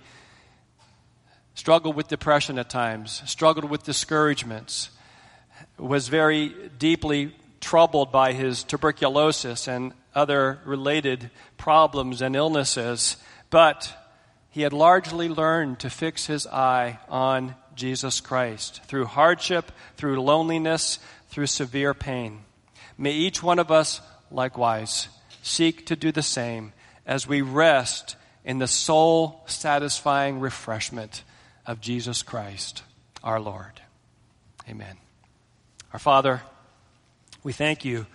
struggled 1.53 1.95
with 1.95 2.09
depression 2.09 2.59
at 2.59 2.69
times, 2.69 3.23
struggled 3.25 3.69
with 3.71 3.83
discouragements, 3.83 4.89
was 5.77 6.09
very 6.09 6.53
deeply 6.77 7.33
troubled 7.61 8.11
by 8.11 8.33
his 8.33 8.65
tuberculosis 8.65 9.69
and 9.69 9.93
other 10.13 10.59
related 10.65 11.31
problems 11.55 12.21
and 12.21 12.35
illnesses, 12.35 13.15
but 13.49 13.95
he 14.49 14.63
had 14.63 14.73
largely 14.73 15.29
learned 15.29 15.79
to 15.79 15.89
fix 15.89 16.25
his 16.25 16.45
eye 16.45 16.99
on 17.07 17.55
Jesus 17.75 18.19
Christ 18.19 18.83
through 18.83 19.05
hardship, 19.05 19.71
through 19.95 20.21
loneliness, 20.21 20.99
through 21.29 21.47
severe 21.47 21.93
pain. 21.93 22.41
May 22.97 23.13
each 23.13 23.41
one 23.41 23.59
of 23.59 23.71
us 23.71 24.01
likewise 24.29 25.07
seek 25.41 25.85
to 25.85 25.95
do 25.95 26.11
the 26.11 26.21
same 26.21 26.73
as 27.05 27.25
we 27.25 27.39
rest 27.39 28.17
in 28.45 28.59
the 28.59 28.67
soul 28.67 29.41
satisfying 29.47 30.39
refreshment 30.39 31.23
of 31.65 31.81
Jesus 31.81 32.21
Christ, 32.21 32.83
our 33.23 33.39
Lord. 33.39 33.81
Amen. 34.69 34.97
Our 35.91 35.99
Father, 35.99 36.43
we 37.43 37.51
thank 37.51 37.83
you 37.83 38.05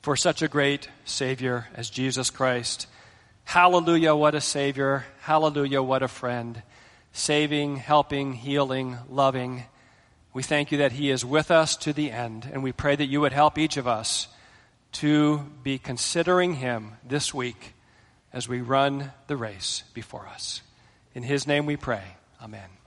for 0.00 0.16
such 0.16 0.40
a 0.40 0.48
great 0.48 0.88
Savior 1.04 1.66
as 1.74 1.90
Jesus 1.90 2.30
Christ. 2.30 2.86
Hallelujah, 3.44 4.14
what 4.14 4.36
a 4.36 4.40
Savior. 4.40 5.04
Hallelujah, 5.20 5.82
what 5.82 6.04
a 6.04 6.08
friend. 6.08 6.62
Saving, 7.12 7.76
helping, 7.76 8.34
healing, 8.34 8.98
loving. 9.10 9.64
We 10.32 10.44
thank 10.44 10.70
you 10.70 10.78
that 10.78 10.92
He 10.92 11.10
is 11.10 11.24
with 11.24 11.50
us 11.50 11.76
to 11.78 11.92
the 11.92 12.12
end, 12.12 12.48
and 12.50 12.62
we 12.62 12.72
pray 12.72 12.94
that 12.94 13.06
you 13.06 13.20
would 13.20 13.32
help 13.32 13.58
each 13.58 13.76
of 13.76 13.88
us 13.88 14.28
to 14.92 15.38
be 15.62 15.78
considering 15.78 16.54
Him 16.54 16.92
this 17.04 17.34
week 17.34 17.74
as 18.32 18.48
we 18.48 18.60
run 18.60 19.12
the 19.26 19.36
race 19.36 19.84
before 19.94 20.26
us. 20.26 20.62
In 21.14 21.22
His 21.22 21.46
name 21.46 21.66
we 21.66 21.76
pray. 21.76 22.04
Amen. 22.42 22.81